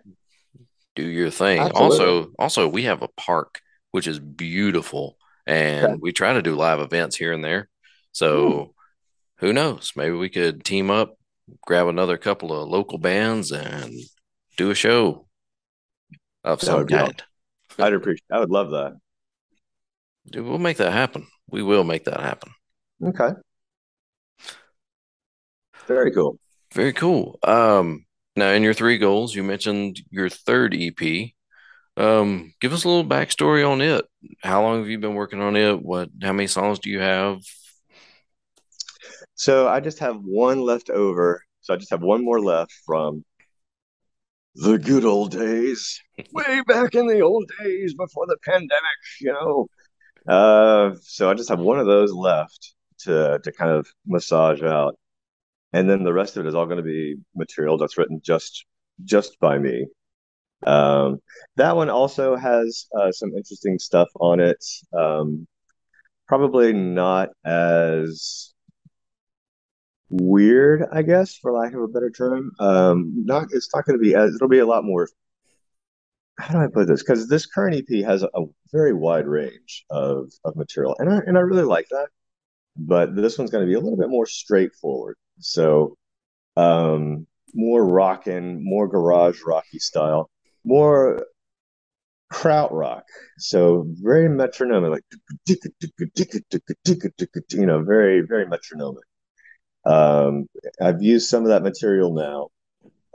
do 0.96 1.02
your 1.04 1.30
thing. 1.30 1.60
Absolutely. 1.60 2.06
Also, 2.06 2.32
also 2.38 2.68
we 2.68 2.84
have 2.84 3.02
a 3.02 3.08
park 3.16 3.60
which 3.92 4.06
is 4.06 4.18
beautiful, 4.18 5.16
and 5.46 5.84
Okay. 5.92 5.98
we 6.00 6.12
try 6.12 6.32
to 6.34 6.42
do 6.42 6.54
live 6.56 6.80
events 6.80 7.16
here 7.16 7.32
and 7.32 7.42
there. 7.44 7.68
So 8.12 8.74
who 9.38 9.52
knows? 9.52 9.92
Maybe 9.96 10.14
we 10.16 10.28
could 10.28 10.64
team 10.64 10.90
up, 10.90 11.16
grab 11.64 11.86
another 11.86 12.18
couple 12.18 12.52
of 12.52 12.68
local 12.68 12.98
bands, 12.98 13.52
and 13.52 13.92
do 14.56 14.70
a 14.70 14.74
show 14.74 15.28
of 16.44 16.58
That 16.60 16.66
some 16.66 16.86
kind. 16.86 17.22
I'd 17.78 17.92
appreciate 17.92 18.24
I 18.30 18.40
would 18.40 18.50
love 18.50 18.70
that. 18.70 18.96
Dude, 20.30 20.44
we'll 20.44 20.58
make 20.58 20.76
that 20.78 20.92
happen. 20.92 21.26
We 21.50 21.62
will 21.62 21.84
make 21.84 22.04
that 22.04 22.20
happen. 22.20 22.52
Okay. 23.02 23.30
Very 25.86 26.12
cool. 26.12 26.38
Very 26.74 26.92
cool. 26.92 27.38
Um, 27.42 28.04
now 28.36 28.50
in 28.50 28.62
your 28.62 28.74
three 28.74 28.98
goals, 28.98 29.34
you 29.34 29.42
mentioned 29.42 30.00
your 30.10 30.28
third 30.28 30.74
EP. 30.74 31.30
Um, 31.96 32.52
give 32.60 32.72
us 32.72 32.84
a 32.84 32.88
little 32.88 33.08
backstory 33.08 33.68
on 33.68 33.80
it. 33.80 34.04
How 34.42 34.62
long 34.62 34.78
have 34.78 34.88
you 34.88 34.98
been 34.98 35.14
working 35.14 35.40
on 35.40 35.56
it? 35.56 35.82
What, 35.82 36.10
how 36.22 36.32
many 36.32 36.46
songs 36.46 36.78
do 36.78 36.90
you 36.90 37.00
have? 37.00 37.38
So 39.34 39.68
I 39.68 39.80
just 39.80 40.00
have 40.00 40.16
one 40.16 40.60
left 40.60 40.90
over. 40.90 41.42
So 41.62 41.74
I 41.74 41.76
just 41.76 41.90
have 41.90 42.02
one 42.02 42.24
more 42.24 42.40
left 42.40 42.72
from 42.84 43.24
the 44.60 44.78
good 44.78 45.04
old 45.04 45.30
days, 45.30 46.00
way 46.32 46.60
back 46.66 46.94
in 46.94 47.06
the 47.06 47.20
old 47.20 47.50
days 47.62 47.94
before 47.94 48.26
the 48.26 48.36
pandemic, 48.44 48.98
you 49.20 49.32
know. 49.32 49.66
Uh, 50.26 50.96
so 51.02 51.30
I 51.30 51.34
just 51.34 51.48
have 51.48 51.60
one 51.60 51.78
of 51.78 51.86
those 51.86 52.12
left 52.12 52.74
to 53.00 53.38
to 53.42 53.52
kind 53.52 53.70
of 53.70 53.86
massage 54.06 54.62
out, 54.62 54.98
and 55.72 55.88
then 55.88 56.02
the 56.02 56.12
rest 56.12 56.36
of 56.36 56.44
it 56.44 56.48
is 56.48 56.54
all 56.54 56.66
going 56.66 56.78
to 56.78 56.82
be 56.82 57.16
material 57.36 57.78
that's 57.78 57.96
written 57.96 58.20
just 58.24 58.66
just 59.04 59.38
by 59.40 59.58
me. 59.58 59.86
Um, 60.66 61.18
that 61.56 61.76
one 61.76 61.88
also 61.88 62.34
has 62.36 62.86
uh, 62.98 63.12
some 63.12 63.30
interesting 63.36 63.78
stuff 63.78 64.08
on 64.20 64.40
it. 64.40 64.64
Um, 64.92 65.46
probably 66.26 66.72
not 66.72 67.30
as 67.44 68.54
weird, 70.10 70.84
I 70.92 71.02
guess, 71.02 71.36
for 71.36 71.52
lack 71.52 71.74
of 71.74 71.82
a 71.82 71.88
better 71.88 72.10
term. 72.10 72.52
Um, 72.58 73.24
not 73.24 73.48
it's 73.52 73.74
not 73.74 73.84
going 73.84 73.98
to 73.98 74.02
be 74.02 74.14
as 74.14 74.34
it'll 74.34 74.48
be 74.48 74.58
a 74.58 74.66
lot 74.66 74.84
more. 74.84 75.08
How 76.38 76.54
do 76.54 76.60
I 76.60 76.68
put 76.68 76.86
this? 76.86 77.02
Because 77.02 77.28
this 77.28 77.46
current 77.46 77.76
EP 77.76 78.04
has 78.04 78.22
a, 78.22 78.28
very 78.70 78.92
wide 78.92 79.26
range 79.26 79.84
of 79.90 80.30
of 80.44 80.54
material, 80.56 80.94
and 80.98 81.10
I 81.10 81.18
and 81.26 81.38
I 81.38 81.40
really 81.40 81.64
like 81.64 81.88
that. 81.90 82.08
But 82.76 83.16
this 83.16 83.38
one's 83.38 83.50
going 83.50 83.64
to 83.64 83.68
be 83.68 83.74
a 83.74 83.80
little 83.80 83.96
bit 83.98 84.10
more 84.10 84.26
straightforward. 84.26 85.16
So, 85.40 85.96
um, 86.56 87.26
more 87.54 87.84
rockin', 87.84 88.62
more 88.62 88.88
garage 88.88 89.40
rocky 89.46 89.78
style, 89.78 90.30
more 90.64 91.26
krautrock. 92.32 93.02
So 93.38 93.86
very 94.02 94.28
metronomic, 94.28 94.90
like 94.90 95.04
you 97.50 97.66
know, 97.66 97.82
very 97.82 98.20
very 98.20 98.46
metronomic. 98.46 99.04
Um, 99.88 100.48
I've 100.80 101.02
used 101.02 101.28
some 101.28 101.44
of 101.44 101.48
that 101.48 101.62
material 101.62 102.12
now 102.12 102.48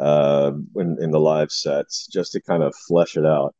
uh, 0.03 0.51
in, 0.75 0.97
in 0.99 1.11
the 1.11 1.19
live 1.19 1.51
sets 1.51 2.07
just 2.07 2.31
to 2.31 2.41
kind 2.41 2.63
of 2.63 2.73
flesh 2.87 3.15
it 3.15 3.25
out. 3.25 3.53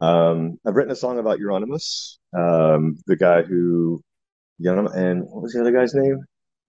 Um, 0.00 0.58
I've 0.64 0.76
written 0.76 0.92
a 0.92 0.96
song 0.96 1.18
about 1.18 1.40
Euronymous, 1.40 2.18
um, 2.32 2.96
the 3.06 3.16
guy 3.16 3.42
who, 3.42 4.02
and 4.60 5.24
what 5.24 5.42
was 5.42 5.52
the 5.52 5.60
other 5.60 5.72
guy's 5.72 5.94
name? 5.94 6.24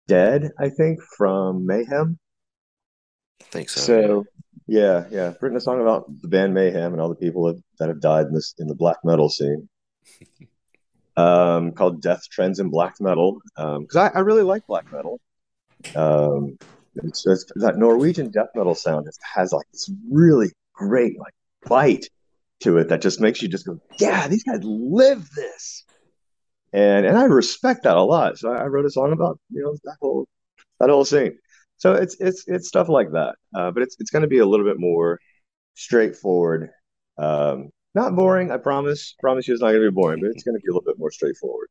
Dead, 0.08 0.52
I 0.60 0.70
think, 0.70 1.00
from 1.18 1.66
Mayhem. 1.68 2.18
I 3.42 3.46
think 3.46 3.70
so. 3.70 3.82
So, 3.82 4.26
yeah, 4.68 5.06
yeah, 5.12 5.28
I've 5.28 5.42
written 5.42 5.58
a 5.58 5.62
song 5.62 5.82
about 5.82 6.06
the 6.22 6.28
band 6.28 6.54
Mayhem 6.54 6.94
and 6.94 7.02
all 7.02 7.10
the 7.10 7.16
people 7.16 7.44
that, 7.46 7.62
that 7.78 7.90
have 7.90 8.02
died 8.02 8.28
in 8.28 8.34
this 8.34 8.56
in 8.58 8.68
the 8.68 8.76
black 8.76 8.98
metal 9.04 9.30
scene. 9.30 9.70
Um, 11.18 11.72
called 11.72 12.02
Death 12.02 12.24
Trends 12.30 12.60
in 12.60 12.70
Black 12.70 12.96
Metal. 13.00 13.38
Because 13.56 13.96
I, 13.96 14.10
I 14.10 14.20
really 14.20 14.44
like 14.44 14.68
black 14.68 14.92
metal. 14.92 15.22
Um, 15.96 16.58
it's, 16.96 17.26
it's 17.28 17.46
that 17.56 17.78
Norwegian 17.78 18.32
death 18.32 18.50
metal 18.56 18.76
sound 18.76 19.06
has, 19.06 19.18
has 19.22 19.52
like 19.52 19.66
this 19.72 19.92
really 20.10 20.52
great 20.74 21.20
like 21.20 21.34
bite 21.66 22.08
to 22.62 22.78
it 22.78 22.90
that 22.90 23.02
just 23.02 23.20
makes 23.20 23.42
you 23.42 23.50
just 23.50 23.66
go, 23.66 23.80
yeah, 24.00 24.28
these 24.28 24.44
guys 24.44 24.60
live 24.64 25.30
this, 25.36 25.84
and 26.74 27.06
and 27.06 27.18
I 27.18 27.26
respect 27.26 27.84
that 27.84 27.98
a 27.98 28.02
lot. 28.02 28.38
So 28.38 28.52
I, 28.52 28.64
I 28.64 28.66
wrote 28.66 28.86
a 28.86 28.90
song 28.90 29.12
about 29.12 29.40
you 29.50 29.64
know 29.64 29.76
that 29.84 29.98
whole 30.02 30.28
that 30.80 30.90
whole 30.90 31.06
scene. 31.06 31.38
So 31.78 31.94
it's 31.94 32.16
it's 32.20 32.46
it's 32.48 32.68
stuff 32.68 32.88
like 32.88 33.12
that, 33.12 33.36
uh, 33.54 33.72
but 33.72 33.84
it's 33.84 33.98
it's 34.00 34.12
going 34.12 34.22
to 34.22 34.30
be 34.30 34.40
a 34.40 34.46
little 34.46 34.66
bit 34.66 34.80
more 34.80 35.20
straightforward. 35.74 36.70
Um, 37.18 37.72
not 37.94 38.16
boring, 38.16 38.52
I 38.52 38.58
promise. 38.58 39.16
Promise 39.20 39.48
you, 39.48 39.54
it's 39.54 39.62
not 39.62 39.70
going 39.70 39.82
to 39.82 39.90
be 39.90 39.94
boring, 39.94 40.22
but 40.22 40.32
it's 40.32 40.44
going 40.44 40.56
to 40.56 40.62
be 40.62 40.70
a 40.70 40.74
little 40.74 40.86
bit 40.86 41.00
more 41.00 41.12
straightforward 41.12 41.68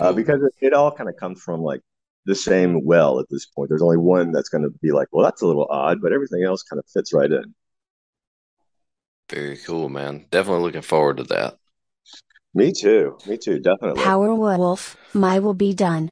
uh, 0.00 0.12
because 0.12 0.42
it, 0.42 0.66
it 0.66 0.72
all 0.72 0.90
kind 0.90 1.08
of 1.08 1.16
comes 1.16 1.40
from 1.42 1.60
like 1.60 1.80
the 2.28 2.34
same 2.34 2.84
well 2.84 3.18
at 3.18 3.26
this 3.30 3.46
point. 3.46 3.70
There's 3.70 3.82
only 3.82 3.96
one 3.96 4.32
that's 4.32 4.50
going 4.50 4.62
to 4.62 4.70
be 4.82 4.92
like, 4.92 5.08
well, 5.10 5.24
that's 5.24 5.40
a 5.40 5.46
little 5.46 5.66
odd, 5.70 6.00
but 6.02 6.12
everything 6.12 6.44
else 6.44 6.62
kind 6.62 6.78
of 6.78 6.84
fits 6.92 7.12
right 7.14 7.30
in. 7.30 7.54
Very 9.30 9.56
cool, 9.56 9.88
man. 9.88 10.26
Definitely 10.30 10.62
looking 10.62 10.82
forward 10.82 11.16
to 11.16 11.24
that. 11.24 11.56
Me 12.54 12.70
too. 12.72 13.16
Me 13.26 13.38
too. 13.38 13.58
Definitely. 13.58 14.02
Powerwolf, 14.02 14.96
my 15.14 15.38
will 15.38 15.54
be 15.54 15.72
done. 15.72 16.10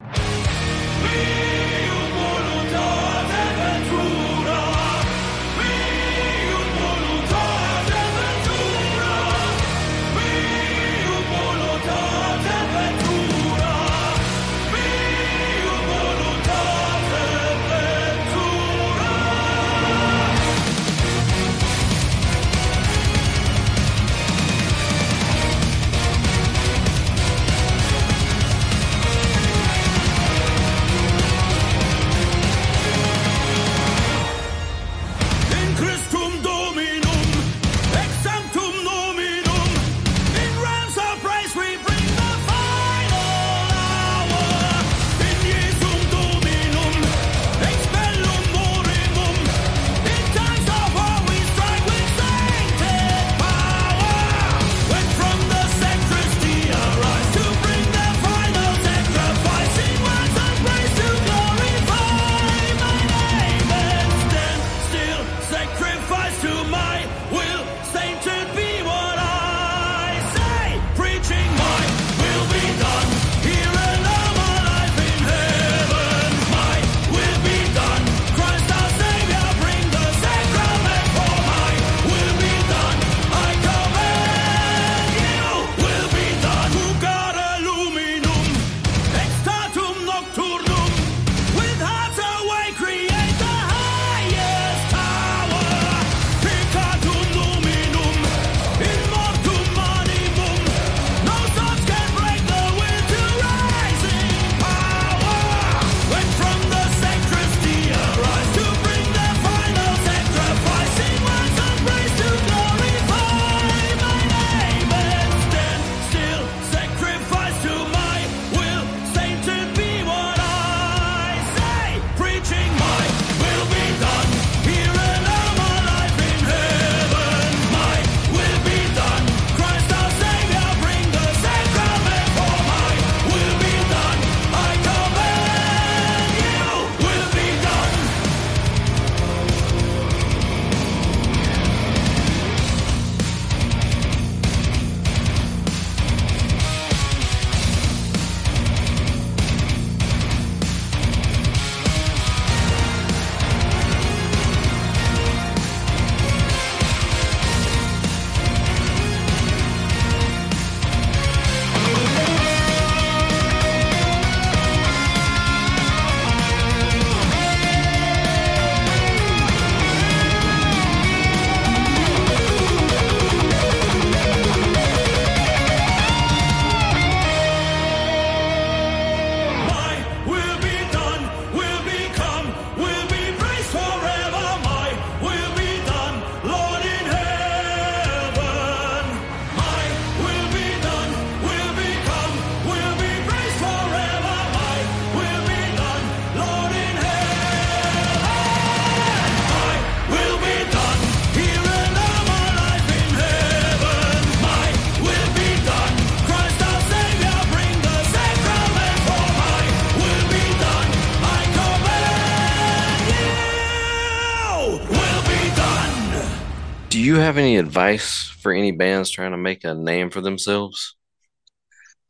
Have 217.27 217.37
any 217.37 217.57
advice 217.57 218.33
for 218.39 218.53
any 218.53 218.71
bands 218.71 219.09
trying 219.09 219.31
to 219.31 219.37
make 219.37 219.65
a 219.65 219.75
name 219.75 220.09
for 220.09 220.21
themselves? 220.21 220.95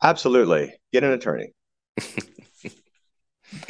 Absolutely. 0.00 0.72
Get 0.92 1.02
an 1.02 1.10
attorney. 1.10 1.48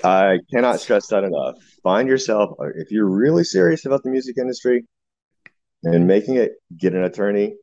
I 0.05 0.41
cannot 0.53 0.81
stress 0.81 1.07
that 1.07 1.25
enough. 1.25 1.55
Find 1.83 2.07
yourself, 2.07 2.51
uh, 2.61 2.67
if 2.75 2.91
you're 2.91 3.09
really 3.09 3.45
serious 3.45 3.87
about 3.87 4.03
the 4.03 4.11
music 4.11 4.37
industry 4.37 4.85
and 5.85 6.07
making 6.07 6.37
it, 6.37 6.53
get 6.77 6.93
an 6.93 7.05
attorney. 7.05 7.55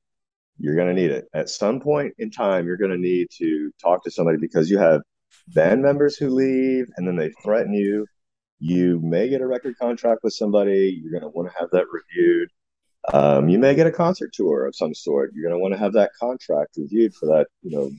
You're 0.57 0.75
going 0.75 0.88
to 0.88 0.99
need 0.99 1.11
it. 1.11 1.25
At 1.36 1.49
some 1.49 1.79
point 1.79 2.15
in 2.17 2.31
time, 2.31 2.65
you're 2.65 2.77
going 2.77 2.89
to 2.89 2.97
need 2.97 3.27
to 3.38 3.69
talk 3.79 4.03
to 4.05 4.09
somebody 4.09 4.39
because 4.39 4.67
you 4.67 4.79
have 4.79 5.01
band 5.49 5.83
members 5.83 6.17
who 6.17 6.31
leave 6.31 6.88
and 6.97 7.07
then 7.07 7.17
they 7.17 7.29
threaten 7.43 7.75
you. 7.75 8.07
You 8.57 8.99
may 9.03 9.29
get 9.29 9.41
a 9.41 9.47
record 9.47 9.75
contract 9.79 10.21
with 10.23 10.33
somebody. 10.33 10.99
You're 10.99 11.11
going 11.11 11.31
to 11.31 11.38
want 11.38 11.51
to 11.51 11.59
have 11.59 11.69
that 11.71 11.86
reviewed. 11.91 12.49
Um, 13.14 13.49
you 13.49 13.60
may 13.60 13.76
get 13.76 13.88
a 13.88 13.91
concert 13.91 14.32
tour 14.34 14.66
of 14.66 14.76
some 14.76 14.93
sort. 14.93 15.32
You're 15.34 15.49
going 15.49 15.60
to 15.60 15.62
want 15.62 15.74
to 15.74 15.80
have 15.80 15.93
that 15.93 16.12
contract 16.20 16.76
reviewed 16.78 17.14
for 17.14 17.28
that, 17.28 17.47
you 17.62 17.78
know, 17.78 17.91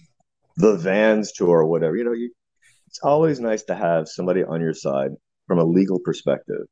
the 0.57 0.77
Vans 0.77 1.33
tour 1.33 1.61
or 1.61 1.67
whatever. 1.67 1.97
You 1.97 2.05
know, 2.05 2.13
you, 2.13 2.33
it's 2.89 3.01
always 3.01 3.41
nice 3.41 3.63
to 3.65 3.75
have 3.75 4.09
somebody 4.09 4.43
on 4.43 4.61
your 4.61 4.75
side 4.75 5.11
from 5.47 5.59
a 5.59 5.65
legal 5.65 6.01
perspective. 6.01 6.67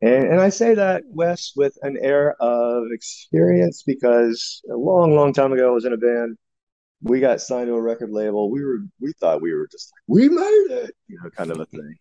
And, 0.00 0.24
and 0.24 0.40
I 0.40 0.48
say 0.48 0.74
that, 0.74 1.02
Wes, 1.06 1.52
with 1.56 1.76
an 1.82 1.98
air 2.00 2.34
of 2.40 2.84
experience 2.92 3.82
because 3.86 4.62
a 4.70 4.76
long, 4.76 5.14
long 5.14 5.32
time 5.32 5.52
ago, 5.52 5.70
I 5.70 5.74
was 5.74 5.84
in 5.84 5.92
a 5.92 5.98
band. 5.98 6.36
We 7.02 7.20
got 7.20 7.40
signed 7.40 7.68
to 7.68 7.74
a 7.74 7.80
record 7.80 8.10
label. 8.10 8.50
We 8.50 8.64
were, 8.64 8.78
we 9.00 9.12
thought 9.20 9.40
we 9.42 9.54
were 9.54 9.66
just 9.70 9.90
like, 9.92 10.20
we 10.20 10.28
made 10.28 10.66
it, 10.70 10.94
you 11.08 11.18
know, 11.22 11.30
kind 11.30 11.50
of 11.50 11.60
a 11.60 11.66
thing. 11.66 11.94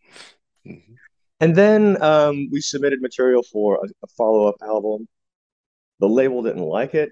Mhm. 0.68 0.96
And 1.40 1.56
then 1.56 2.02
um, 2.04 2.50
we 2.52 2.60
submitted 2.60 3.02
material 3.02 3.44
for 3.44 3.76
a, 3.78 3.88
a 4.04 4.08
follow 4.18 4.48
up 4.48 4.56
album. 4.62 5.08
The 6.00 6.08
label 6.08 6.42
didn't 6.44 6.64
like 6.64 6.94
it. 6.96 7.12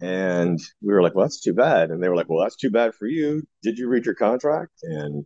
And 0.00 0.60
we 0.80 0.92
were 0.92 1.02
like, 1.02 1.14
well, 1.14 1.24
that's 1.24 1.40
too 1.40 1.54
bad. 1.54 1.90
And 1.90 2.02
they 2.02 2.08
were 2.08 2.14
like, 2.16 2.28
well, 2.28 2.42
that's 2.42 2.56
too 2.56 2.70
bad 2.70 2.94
for 2.94 3.06
you. 3.06 3.42
Did 3.62 3.78
you 3.78 3.88
read 3.88 4.06
your 4.06 4.14
contract? 4.14 4.72
And 4.82 5.24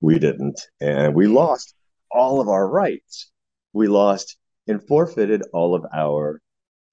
we 0.00 0.18
didn't. 0.18 0.60
And 0.80 1.14
we 1.14 1.26
lost 1.26 1.74
all 2.10 2.40
of 2.40 2.48
our 2.48 2.68
rights. 2.68 3.32
We 3.72 3.88
lost 3.88 4.36
and 4.68 4.80
forfeited 4.86 5.42
all 5.52 5.74
of 5.74 5.84
our, 5.92 6.40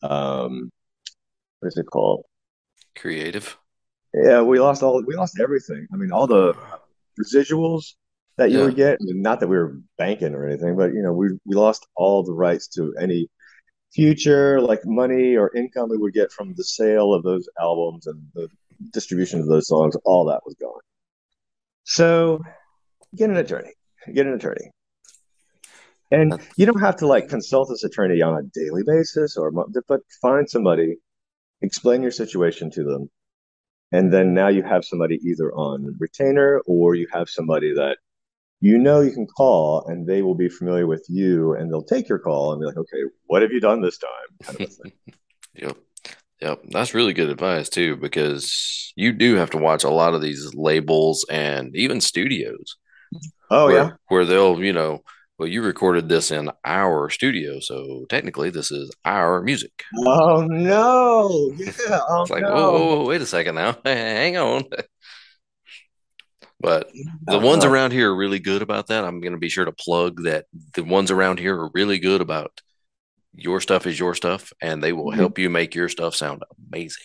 um, 0.01 0.71
what 1.59 1.67
is 1.67 1.77
it 1.77 1.85
called? 1.85 2.23
Creative. 2.95 3.57
Yeah, 4.13 4.41
we 4.41 4.59
lost 4.59 4.81
all, 4.81 5.03
we 5.05 5.15
lost 5.15 5.39
everything. 5.39 5.87
I 5.93 5.97
mean, 5.97 6.11
all 6.11 6.27
the 6.27 6.55
residuals 7.19 7.93
that 8.37 8.49
you 8.49 8.59
Yeah. 8.59 8.65
would 8.65 8.75
get, 8.75 8.97
not 9.01 9.39
that 9.39 9.47
we 9.47 9.57
were 9.57 9.79
banking 9.97 10.33
or 10.33 10.47
anything, 10.47 10.75
but 10.75 10.93
you 10.93 11.01
know, 11.01 11.13
we 11.13 11.29
we 11.45 11.55
lost 11.55 11.87
all 11.95 12.23
the 12.23 12.33
rights 12.33 12.67
to 12.69 12.93
any 12.99 13.29
future 13.93 14.59
like 14.61 14.81
money 14.85 15.35
or 15.35 15.55
income 15.55 15.89
we 15.89 15.97
would 15.97 16.13
get 16.13 16.31
from 16.31 16.53
the 16.55 16.63
sale 16.63 17.13
of 17.13 17.23
those 17.23 17.47
albums 17.59 18.07
and 18.07 18.21
the 18.33 18.49
distribution 18.91 19.39
of 19.39 19.47
those 19.47 19.67
songs. 19.67 19.95
All 20.05 20.25
that 20.25 20.41
was 20.45 20.55
gone. 20.55 20.81
So, 21.83 22.41
get 23.15 23.29
an 23.29 23.37
attorney. 23.37 23.73
Get 24.13 24.25
an 24.25 24.33
attorney. 24.33 24.71
And 26.11 26.39
you 26.57 26.65
don't 26.65 26.81
have 26.81 26.97
to 26.97 27.07
like 27.07 27.27
consult 27.27 27.69
this 27.69 27.83
attorney 27.83 28.21
on 28.21 28.37
a 28.37 28.43
daily 28.53 28.83
basis 28.85 29.35
or 29.35 29.51
but 29.51 30.01
find 30.21 30.49
somebody, 30.49 30.97
explain 31.61 32.03
your 32.03 32.11
situation 32.11 32.69
to 32.71 32.83
them, 32.83 33.09
and 33.91 34.13
then 34.13 34.33
now 34.33 34.49
you 34.49 34.63
have 34.63 34.85
somebody 34.85 35.19
either 35.23 35.51
on 35.53 35.95
retainer 35.99 36.61
or 36.67 36.93
you 36.95 37.07
have 37.11 37.29
somebody 37.29 37.73
that 37.73 37.97
you 38.63 38.77
know 38.77 39.01
you 39.01 39.11
can 39.11 39.27
call 39.27 39.85
and 39.87 40.07
they 40.07 40.21
will 40.21 40.35
be 40.35 40.47
familiar 40.47 40.87
with 40.87 41.05
you 41.09 41.53
and 41.53 41.69
they'll 41.69 41.83
take 41.83 42.07
your 42.07 42.17
call 42.17 42.53
and 42.53 42.61
be 42.61 42.65
like, 42.65 42.77
okay, 42.77 43.03
what 43.25 43.41
have 43.41 43.51
you 43.51 43.59
done 43.59 43.81
this 43.81 43.97
time? 43.97 44.09
Kind 44.43 44.61
of 44.61 44.73
thing. 44.73 44.91
Yep. 45.55 45.77
Yep. 46.39 46.61
That's 46.69 46.93
really 46.93 47.11
good 47.11 47.29
advice 47.29 47.67
too, 47.67 47.97
because 47.97 48.93
you 48.95 49.11
do 49.11 49.35
have 49.35 49.49
to 49.49 49.57
watch 49.57 49.83
a 49.83 49.89
lot 49.89 50.13
of 50.13 50.21
these 50.21 50.53
labels 50.53 51.25
and 51.29 51.75
even 51.75 51.99
studios. 51.99 52.77
Oh 53.51 53.65
where, 53.65 53.75
yeah. 53.75 53.89
Where 54.07 54.23
they'll, 54.23 54.63
you 54.63 54.71
know, 54.71 55.03
well, 55.37 55.49
you 55.49 55.61
recorded 55.61 56.07
this 56.07 56.31
in 56.31 56.49
our 56.63 57.09
studio, 57.09 57.59
so 57.59 58.05
technically 58.07 58.49
this 58.49 58.71
is 58.71 58.89
our 59.03 59.41
music. 59.41 59.83
Oh 60.07 60.47
no. 60.49 61.51
Yeah. 61.57 61.99
Oh 62.07 62.21
It's 62.21 62.31
like, 62.31 62.43
no. 62.43 62.53
whoa, 62.53 62.71
whoa, 62.71 62.95
whoa, 62.95 63.05
wait 63.07 63.21
a 63.21 63.25
second 63.25 63.55
now. 63.55 63.75
Hang 63.83 64.37
on. 64.37 64.63
But 66.63 66.89
the 67.27 67.39
ones 67.39 67.65
around 67.65 67.91
here 67.91 68.11
are 68.11 68.15
really 68.15 68.39
good 68.39 68.61
about 68.61 68.87
that. 68.87 69.03
I'm 69.03 69.19
going 69.19 69.33
to 69.33 69.37
be 69.39 69.49
sure 69.49 69.65
to 69.65 69.73
plug 69.73 70.23
that 70.23 70.45
the 70.73 70.83
ones 70.83 71.11
around 71.11 71.39
here 71.39 71.59
are 71.59 71.69
really 71.73 71.99
good 71.99 72.21
about 72.21 72.61
your 73.35 73.59
stuff 73.59 73.85
is 73.85 73.99
your 73.99 74.15
stuff, 74.15 74.53
and 74.61 74.81
they 74.81 74.93
will 74.93 75.11
Mhm. 75.11 75.17
help 75.17 75.37
you 75.37 75.49
make 75.49 75.75
your 75.75 75.89
stuff 75.89 76.15
sound 76.15 76.41
amazing. 76.71 77.03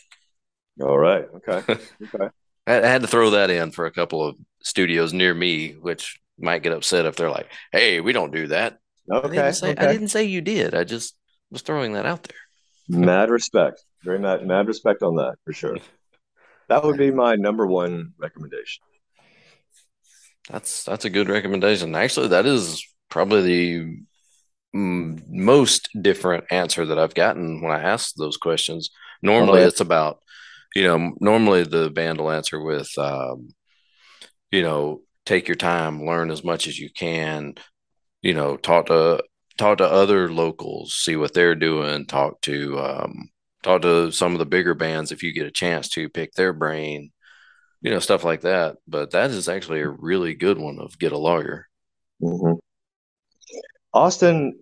All 0.81 0.99
right. 0.99 1.27
Okay. 1.37 1.63
Okay. 2.15 2.29
I 2.69 2.77
I 2.79 2.87
had 2.87 3.03
to 3.03 3.09
throw 3.09 3.31
that 3.31 3.51
in 3.51 3.73
for 3.73 3.87
a 3.87 3.91
couple 3.91 4.25
of 4.25 4.37
studios 4.63 5.13
near 5.13 5.35
me, 5.35 5.73
which 5.73 6.21
might 6.39 6.63
get 6.63 6.73
upset 6.73 7.07
if 7.07 7.17
they're 7.17 7.31
like, 7.31 7.51
"Hey, 7.73 8.01
we 8.01 8.13
don't 8.13 8.33
do 8.33 8.47
that." 8.49 8.79
I 9.11 9.17
Okay. 9.17 9.29
didn't 9.29 9.55
say 9.55 9.71
I 9.71 9.87
didn't 9.93 10.09
say 10.09 10.25
you 10.25 10.41
did. 10.41 10.75
I 10.75 10.85
just 10.85 11.17
was 11.51 11.63
throwing 11.63 11.95
that 11.95 12.07
out 12.07 12.23
there. 12.23 12.39
Mad 12.89 13.31
respect. 13.31 13.83
Very 14.05 14.19
mad, 14.21 14.47
mad 14.47 14.69
respect 14.69 15.03
on 15.03 15.17
that 15.17 15.35
for 15.45 15.53
sure. 15.53 15.77
That 16.69 16.85
would 16.85 16.99
be 16.99 17.11
my 17.11 17.35
number 17.35 17.67
one 17.67 18.13
recommendation. 18.19 18.85
That's 20.51 20.85
that's 20.85 21.05
a 21.05 21.11
good 21.11 21.29
recommendation. 21.29 21.95
Actually, 21.95 22.29
that 22.29 22.47
is 22.47 22.85
probably 23.11 23.43
the 23.43 23.97
most 24.73 25.89
different 26.01 26.45
answer 26.51 26.87
that 26.87 26.99
I've 26.99 27.15
gotten 27.15 27.63
when 27.63 27.73
I 27.73 27.83
ask 27.83 28.15
those 28.15 28.37
questions. 28.37 28.91
Normally, 29.23 29.63
Oh, 29.63 29.67
it's 29.67 29.81
about, 29.81 30.21
you 30.75 30.85
know, 30.85 31.15
normally 31.21 31.65
the 31.65 31.91
band 31.91 32.21
will 32.21 32.31
answer 32.31 32.61
with, 32.63 32.91
um, 32.99 33.49
you 34.51 34.63
know, 34.63 35.03
take 35.27 35.49
your 35.49 35.57
time, 35.57 36.05
learn 36.07 36.31
as 36.31 36.45
much 36.45 36.67
as 36.67 36.79
you 36.79 36.91
can, 36.91 37.55
you 38.23 38.35
know, 38.35 38.57
talk 38.57 38.87
to 38.87 39.23
talk 39.59 39.79
to 39.79 39.87
other 39.91 40.31
locals, 40.33 40.95
see 40.95 41.17
what 41.17 41.35
they're 41.35 41.55
doing, 41.55 42.07
talk 42.07 42.41
to 42.43 42.79
um, 42.81 43.31
talk 43.63 43.83
to 43.83 44.11
some 44.13 44.33
of 44.33 44.39
the 44.39 44.47
bigger 44.47 44.75
bands 44.75 45.13
if 45.13 45.23
you 45.23 45.33
get 45.33 45.47
a 45.47 45.51
chance 45.51 45.89
to 45.91 46.09
pick 46.09 46.33
their 46.35 46.53
brain, 46.53 47.11
you 47.81 47.91
know, 47.91 47.99
stuff 47.99 48.25
like 48.25 48.43
that. 48.43 48.77
But 48.87 49.11
that 49.13 49.31
is 49.31 49.49
actually 49.49 49.81
a 49.81 49.89
really 49.89 50.35
good 50.35 50.59
one 50.59 50.79
of 50.79 50.99
get 50.99 51.13
a 51.13 51.19
lawyer. 51.19 51.67
hmm 52.21 52.55
Austin, 53.95 54.59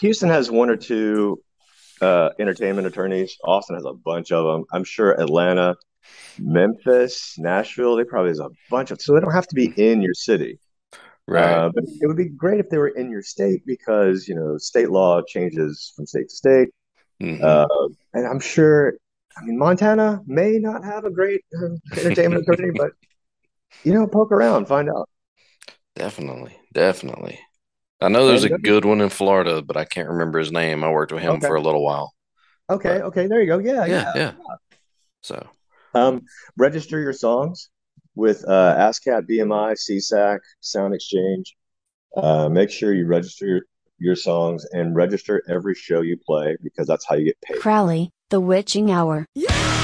Houston 0.00 0.30
has 0.30 0.50
one 0.50 0.70
or 0.70 0.76
two 0.76 1.42
uh, 2.00 2.30
entertainment 2.38 2.86
attorneys. 2.86 3.36
Austin 3.44 3.76
has 3.76 3.84
a 3.84 3.92
bunch 3.92 4.32
of 4.32 4.44
them. 4.44 4.64
I'm 4.72 4.82
sure 4.82 5.12
Atlanta, 5.12 5.76
Memphis, 6.38 7.36
Nashville, 7.38 7.96
they 7.96 8.04
probably 8.04 8.30
has 8.30 8.40
a 8.40 8.48
bunch 8.70 8.90
of. 8.90 9.00
So 9.00 9.14
they 9.14 9.20
don't 9.20 9.32
have 9.32 9.46
to 9.48 9.54
be 9.54 9.72
in 9.76 10.00
your 10.00 10.14
city. 10.14 10.58
Right. 11.28 11.44
Uh, 11.44 11.70
but 11.72 11.84
it 11.84 12.06
would 12.06 12.16
be 12.16 12.28
great 12.28 12.60
if 12.60 12.68
they 12.70 12.78
were 12.78 12.88
in 12.88 13.10
your 13.10 13.22
state 13.22 13.64
because 13.64 14.26
you 14.26 14.34
know 14.34 14.58
state 14.58 14.90
law 14.90 15.20
changes 15.26 15.92
from 15.94 16.06
state 16.06 16.28
to 16.28 16.34
state. 16.34 16.68
Mhm. 17.22 17.42
Uh, 17.42 17.88
and 18.14 18.26
I'm 18.26 18.40
sure, 18.40 18.94
I 19.36 19.42
mean, 19.44 19.58
Montana 19.58 20.20
may 20.26 20.58
not 20.58 20.84
have 20.84 21.04
a 21.04 21.10
great 21.10 21.42
uh, 21.56 21.76
entertainment 21.96 22.46
attorney, 22.48 22.72
but 22.76 22.92
you 23.84 23.94
know, 23.94 24.06
poke 24.08 24.32
around, 24.32 24.66
find 24.68 24.90
out. 24.90 25.08
definitely. 25.94 26.56
Definitely. 26.72 27.38
I 28.00 28.08
know 28.08 28.26
there's 28.26 28.44
a 28.44 28.50
good 28.50 28.84
one 28.84 29.00
in 29.00 29.10
Florida, 29.10 29.62
but 29.62 29.76
I 29.76 29.84
can't 29.86 30.08
remember 30.10 30.38
his 30.40 30.52
name. 30.52 30.84
I 30.84 30.90
worked 30.90 31.12
with 31.12 31.22
him 31.22 31.40
Okay. 31.40 31.40
for 31.40 31.56
a 31.56 31.62
little 31.62 31.84
while. 31.84 32.14
Okay, 32.70 33.00
okay, 33.02 33.26
there 33.26 33.40
you 33.40 33.46
go. 33.46 33.58
Yeah, 33.58 33.86
Yeah, 33.86 34.04
yeah. 34.14 34.14
yeah. 34.14 34.32
So, 35.22 35.48
Um, 35.94 36.22
register 36.56 36.98
your 37.00 37.12
songs 37.12 37.70
with 38.14 38.44
uh, 38.46 38.74
ASCAP, 38.78 39.26
BMI, 39.28 39.72
SESAC, 39.74 40.38
Sound 40.60 40.94
Exchange. 40.94 41.54
Uh, 42.16 42.48
make 42.48 42.70
sure 42.70 42.94
you 42.94 43.06
register 43.06 43.66
your, 44.02 44.12
your 44.12 44.16
songs 44.16 44.64
and 44.72 44.94
register 44.94 45.42
every 45.48 45.74
show 45.74 46.00
you 46.00 46.16
play 46.16 46.56
because 46.62 46.86
that's 46.86 47.06
how 47.06 47.14
you 47.14 47.26
get 47.26 47.40
paid. 47.40 47.60
Crowley, 47.60 48.10
The 48.30 48.40
Witching 48.40 48.90
Hour. 48.90 49.26
I'm 49.48 49.81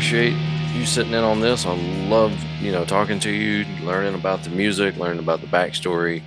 appreciate 0.00 0.32
you 0.72 0.86
sitting 0.86 1.12
in 1.12 1.22
on 1.22 1.40
this. 1.40 1.66
I 1.66 1.74
love, 2.08 2.32
you 2.58 2.72
know, 2.72 2.86
talking 2.86 3.20
to 3.20 3.30
you, 3.30 3.66
learning 3.84 4.14
about 4.14 4.42
the 4.42 4.48
music, 4.48 4.96
learning 4.96 5.18
about 5.18 5.42
the 5.42 5.46
backstory, 5.48 6.22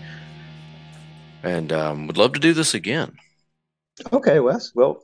and 1.41 1.73
um, 1.73 2.05
would 2.05 2.15
love 2.15 2.33
to 2.33 2.39
do 2.39 2.53
this 2.53 2.75
again. 2.75 3.17
Okay, 4.11 4.39
Wes. 4.39 4.73
Well, 4.75 5.01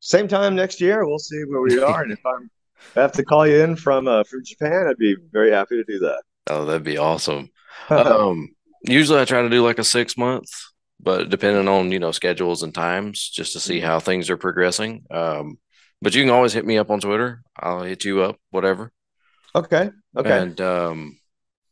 same 0.00 0.28
time 0.28 0.54
next 0.54 0.78
year, 0.78 1.06
we'll 1.06 1.18
see 1.18 1.42
where 1.44 1.62
we 1.62 1.82
are, 1.82 2.02
and 2.02 2.12
if 2.12 2.20
I'm 2.26 2.50
I 2.94 3.00
have 3.00 3.12
to 3.12 3.24
call 3.24 3.46
you 3.46 3.62
in 3.62 3.76
from 3.76 4.06
uh, 4.06 4.24
from 4.24 4.44
Japan, 4.44 4.88
I'd 4.88 4.98
be 4.98 5.16
very 5.32 5.50
happy 5.50 5.76
to 5.76 5.84
do 5.84 5.98
that. 6.00 6.22
Oh, 6.50 6.66
that'd 6.66 6.84
be 6.84 6.98
awesome. 6.98 7.48
um, 7.88 8.50
usually 8.86 9.22
I 9.22 9.24
try 9.24 9.40
to 9.40 9.48
do 9.48 9.64
like 9.64 9.78
a 9.78 9.84
six 9.84 10.18
month, 10.18 10.50
but 11.00 11.30
depending 11.30 11.66
on 11.66 11.90
you 11.90 11.98
know 11.98 12.12
schedules 12.12 12.62
and 12.62 12.74
times, 12.74 13.30
just 13.30 13.54
to 13.54 13.60
see 13.60 13.80
how 13.80 14.00
things 14.00 14.28
are 14.28 14.36
progressing. 14.36 15.06
Um, 15.10 15.56
but 16.02 16.14
you 16.14 16.22
can 16.22 16.30
always 16.30 16.52
hit 16.52 16.66
me 16.66 16.76
up 16.78 16.90
on 16.90 17.00
Twitter. 17.00 17.42
I'll 17.58 17.82
hit 17.82 18.04
you 18.04 18.22
up, 18.22 18.36
whatever. 18.50 18.92
okay. 19.54 19.90
Okay. 20.16 20.38
And 20.38 20.60
um, 20.60 21.18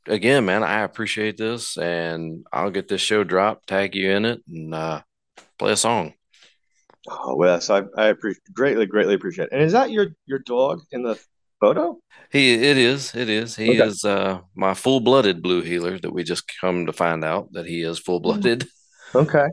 again, 0.07 0.47
man, 0.47 0.62
I 0.62 0.81
appreciate 0.81 1.37
this, 1.37 1.76
and 1.76 2.47
I'll 2.53 2.70
get 2.70 2.89
this 2.89 3.03
show 3.03 3.24
dropped, 3.24 3.66
tag 3.68 3.95
you 3.95 4.11
in 4.11 4.24
it, 4.24 4.43
and 4.49 4.74
uh, 4.74 5.03
play 5.59 5.72
a 5.72 5.76
song. 5.76 6.14
oh, 7.09 7.37
Wes, 7.37 7.70
I 7.70 7.83
I 7.97 8.07
appreciate 8.07 8.43
greatly, 8.53 8.87
greatly 8.87 9.14
appreciate 9.14 9.47
it. 9.47 9.53
And 9.53 9.62
is 9.62 9.72
that 9.72 9.91
your 9.91 10.09
your 10.26 10.39
dog 10.41 10.81
in 10.93 11.03
the 11.03 11.18
photo? 11.61 11.99
He, 12.31 12.55
it 12.55 12.78
is, 12.78 13.14
it 13.14 13.28
is. 13.28 13.57
He 13.57 13.70
Okay. 13.81 13.89
is 13.89 14.05
uh, 14.05 14.41
my 14.55 14.74
full 14.74 15.01
blooded 15.01 15.43
blue 15.43 15.62
heeler 15.62 15.99
that 15.99 16.12
we 16.12 16.22
just 16.22 16.51
come 16.61 16.87
to 16.87 16.93
find 16.93 17.24
out 17.24 17.53
that 17.53 17.66
he 17.66 17.83
is 17.83 17.99
full 17.99 18.20
blooded. 18.20 18.68
Okay. 19.14 19.49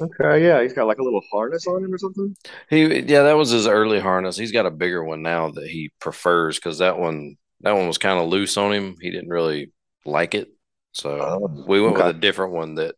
Okay. 0.00 0.44
Yeah, 0.44 0.62
he's 0.62 0.72
got 0.72 0.86
like 0.86 0.98
a 0.98 1.02
little 1.02 1.22
harness 1.30 1.66
on 1.66 1.84
him 1.84 1.92
or 1.94 1.98
something. 1.98 2.34
He, 2.68 3.00
yeah, 3.00 3.22
that 3.24 3.36
was 3.36 3.50
his 3.50 3.66
early 3.66 4.00
harness. 4.00 4.36
He's 4.36 4.52
got 4.52 4.66
a 4.66 4.70
bigger 4.70 5.02
one 5.04 5.22
now 5.22 5.50
that 5.50 5.66
he 5.68 5.92
prefers 6.00 6.56
because 6.58 6.78
that 6.78 6.98
one, 6.98 7.36
that 7.60 7.72
one 7.72 7.86
was 7.86 7.98
kind 7.98 8.18
of 8.18 8.28
loose 8.28 8.56
on 8.56 8.72
him. 8.72 8.96
He 9.00 9.10
didn't 9.10 9.28
really 9.30 9.72
like 10.04 10.34
it, 10.34 10.48
so 10.92 11.30
Oh, 11.30 11.48
we 11.66 11.80
went 11.80 11.96
okay. 11.96 11.96
with 11.96 12.08
a 12.08 12.12
different 12.14 12.52
one 12.52 12.76
that 12.76 12.96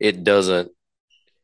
it 0.00 0.24
doesn't. 0.24 0.72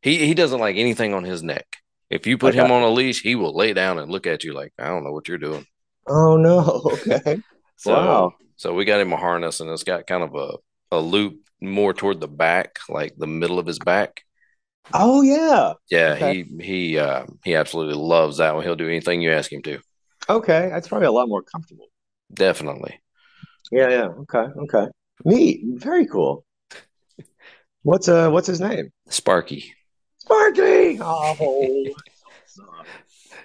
He 0.03 0.27
he 0.27 0.35
doesn't 0.35 0.61
like 0.61 0.77
anything 0.77 1.15
on 1.15 1.25
his 1.25 1.43
neck. 1.43 1.67
If 2.11 2.27
you 2.27 2.39
put 2.39 2.55
Okay. 2.55 2.57
him 2.57 2.71
on 2.73 2.83
a 2.83 2.91
leash, 2.91 3.23
he 3.23 3.37
will 3.37 3.57
lay 3.57 3.75
down 3.75 3.99
and 3.99 4.11
look 4.13 4.27
at 4.27 4.45
you 4.45 4.55
like 4.55 4.73
I 4.79 4.89
don't 4.89 5.05
know 5.05 5.13
what 5.13 5.29
you're 5.29 5.39
doing. 5.39 5.67
Oh 6.07 6.37
no. 6.37 6.61
Okay. 7.07 7.43
So, 7.77 8.29
Wow. 8.29 8.35
So 8.57 8.75
we 8.75 8.85
got 8.85 9.01
him 9.01 9.13
a 9.13 9.17
harness, 9.17 9.61
and 9.61 9.71
it's 9.71 9.85
got 9.85 10.07
kind 10.07 10.23
of 10.23 10.35
a 10.35 10.59
a 10.93 11.01
loop 11.01 11.41
more 11.61 11.95
toward 11.95 12.21
the 12.21 12.29
back, 12.29 12.79
like 12.89 13.15
the 13.17 13.27
middle 13.27 13.59
of 13.59 13.67
his 13.67 13.79
back. 13.79 14.25
Oh 14.93 15.23
yeah. 15.23 15.75
Yeah, 15.91 16.15
Okay. 16.15 16.45
he 16.45 16.65
he 16.65 16.99
uh, 16.99 17.27
he 17.45 17.55
absolutely 17.55 17.95
loves 17.95 18.39
that 18.39 18.55
one. 18.55 18.65
He'll 18.65 18.77
do 18.77 18.89
anything 18.89 19.23
you 19.23 19.33
ask 19.33 19.53
him 19.53 19.63
to. 19.63 19.79
Okay. 20.29 20.69
That's 20.71 20.89
probably 20.89 21.07
a 21.07 21.13
lot 21.13 21.29
more 21.29 21.43
comfortable. 21.43 21.87
Definitely. 22.33 23.01
Yeah. 23.73 23.89
Yeah. 23.89 24.09
Okay. 24.09 24.47
Okay. 24.57 24.87
Neat. 25.25 25.61
Very 25.65 26.07
cool. 26.07 26.45
What's 27.83 28.09
uh 28.09 28.31
What's 28.31 28.47
his 28.47 28.61
name? 28.61 28.91
Sparky. 29.09 29.75
Sparky. 30.19 30.99
Oh. 31.01 31.85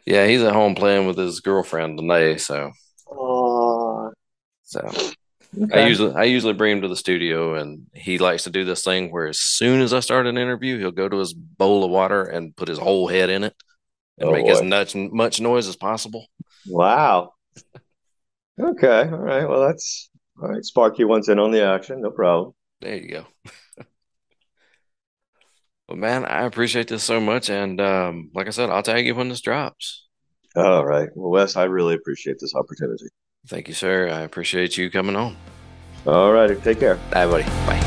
Yeah, 0.05 0.27
he's 0.27 0.43
at 0.43 0.53
home 0.53 0.75
playing 0.75 1.07
with 1.07 1.17
his 1.17 1.39
girlfriend 1.39 1.97
today. 1.97 2.37
So 2.37 2.71
Aw. 3.07 4.09
so 4.63 4.87
I 5.73 5.87
usually 5.87 6.13
I 6.15 6.23
usually 6.23 6.53
bring 6.53 6.73
him 6.73 6.81
to 6.81 6.87
the 6.87 6.95
studio, 6.95 7.55
and 7.55 7.87
he 7.93 8.17
likes 8.17 8.43
to 8.43 8.49
do 8.49 8.65
this 8.65 8.83
thing 8.83 9.11
where 9.11 9.27
as 9.27 9.39
soon 9.39 9.81
as 9.81 9.93
I 9.93 9.99
start 9.99 10.27
an 10.27 10.37
interview, 10.37 10.77
he'll 10.79 10.91
go 10.91 11.07
to 11.07 11.17
his 11.17 11.33
bowl 11.33 11.83
of 11.83 11.91
water 11.91 12.23
and 12.23 12.55
put 12.55 12.67
his 12.67 12.77
whole 12.77 13.07
head 13.07 13.29
in 13.29 13.43
it 13.43 13.55
and 14.17 14.29
Oh, 14.29 14.31
make 14.33 14.47
as 14.47 14.61
much 14.61 14.95
much 14.95 15.39
noise 15.39 15.67
as 15.67 15.75
possible. 15.75 16.25
Wow. 16.67 17.33
Okay. 18.59 19.01
All 19.01 19.17
right. 19.17 19.47
Well, 19.47 19.67
that's 19.67 20.09
all 20.41 20.49
right. 20.49 20.63
Sparky 20.63 21.03
wants 21.03 21.29
in 21.29 21.39
on 21.39 21.51
the 21.51 21.63
action. 21.63 22.01
No 22.01 22.11
problem. 22.11 22.53
There 22.81 22.95
you 22.95 23.09
go. 23.09 23.25
Well, 25.87 25.97
man, 25.97 26.25
I 26.25 26.45
appreciate 26.45 26.87
this 26.87 27.03
so 27.03 27.19
much, 27.19 27.49
and 27.49 27.79
um, 27.79 28.31
like 28.33 28.47
I 28.47 28.49
said, 28.49 28.71
I'll 28.71 28.81
tag 28.81 29.05
you 29.05 29.13
when 29.13 29.29
this 29.29 29.41
drops. 29.41 30.07
All 30.55 30.85
right. 30.85 31.09
Well, 31.15 31.29
Wes, 31.29 31.55
I 31.55 31.65
really 31.65 31.93
appreciate 31.95 32.37
this 32.39 32.55
opportunity. 32.55 33.05
Thank 33.47 33.67
you, 33.67 33.73
sir. 33.73 34.09
I 34.09 34.21
appreciate 34.21 34.77
you 34.77 34.89
coming 34.89 35.15
on. 35.15 35.37
All 36.05 36.31
right. 36.31 36.61
Take 36.63 36.79
care. 36.79 36.95
Bye, 37.11 37.25
buddy. 37.27 37.43
Bye. 37.43 37.81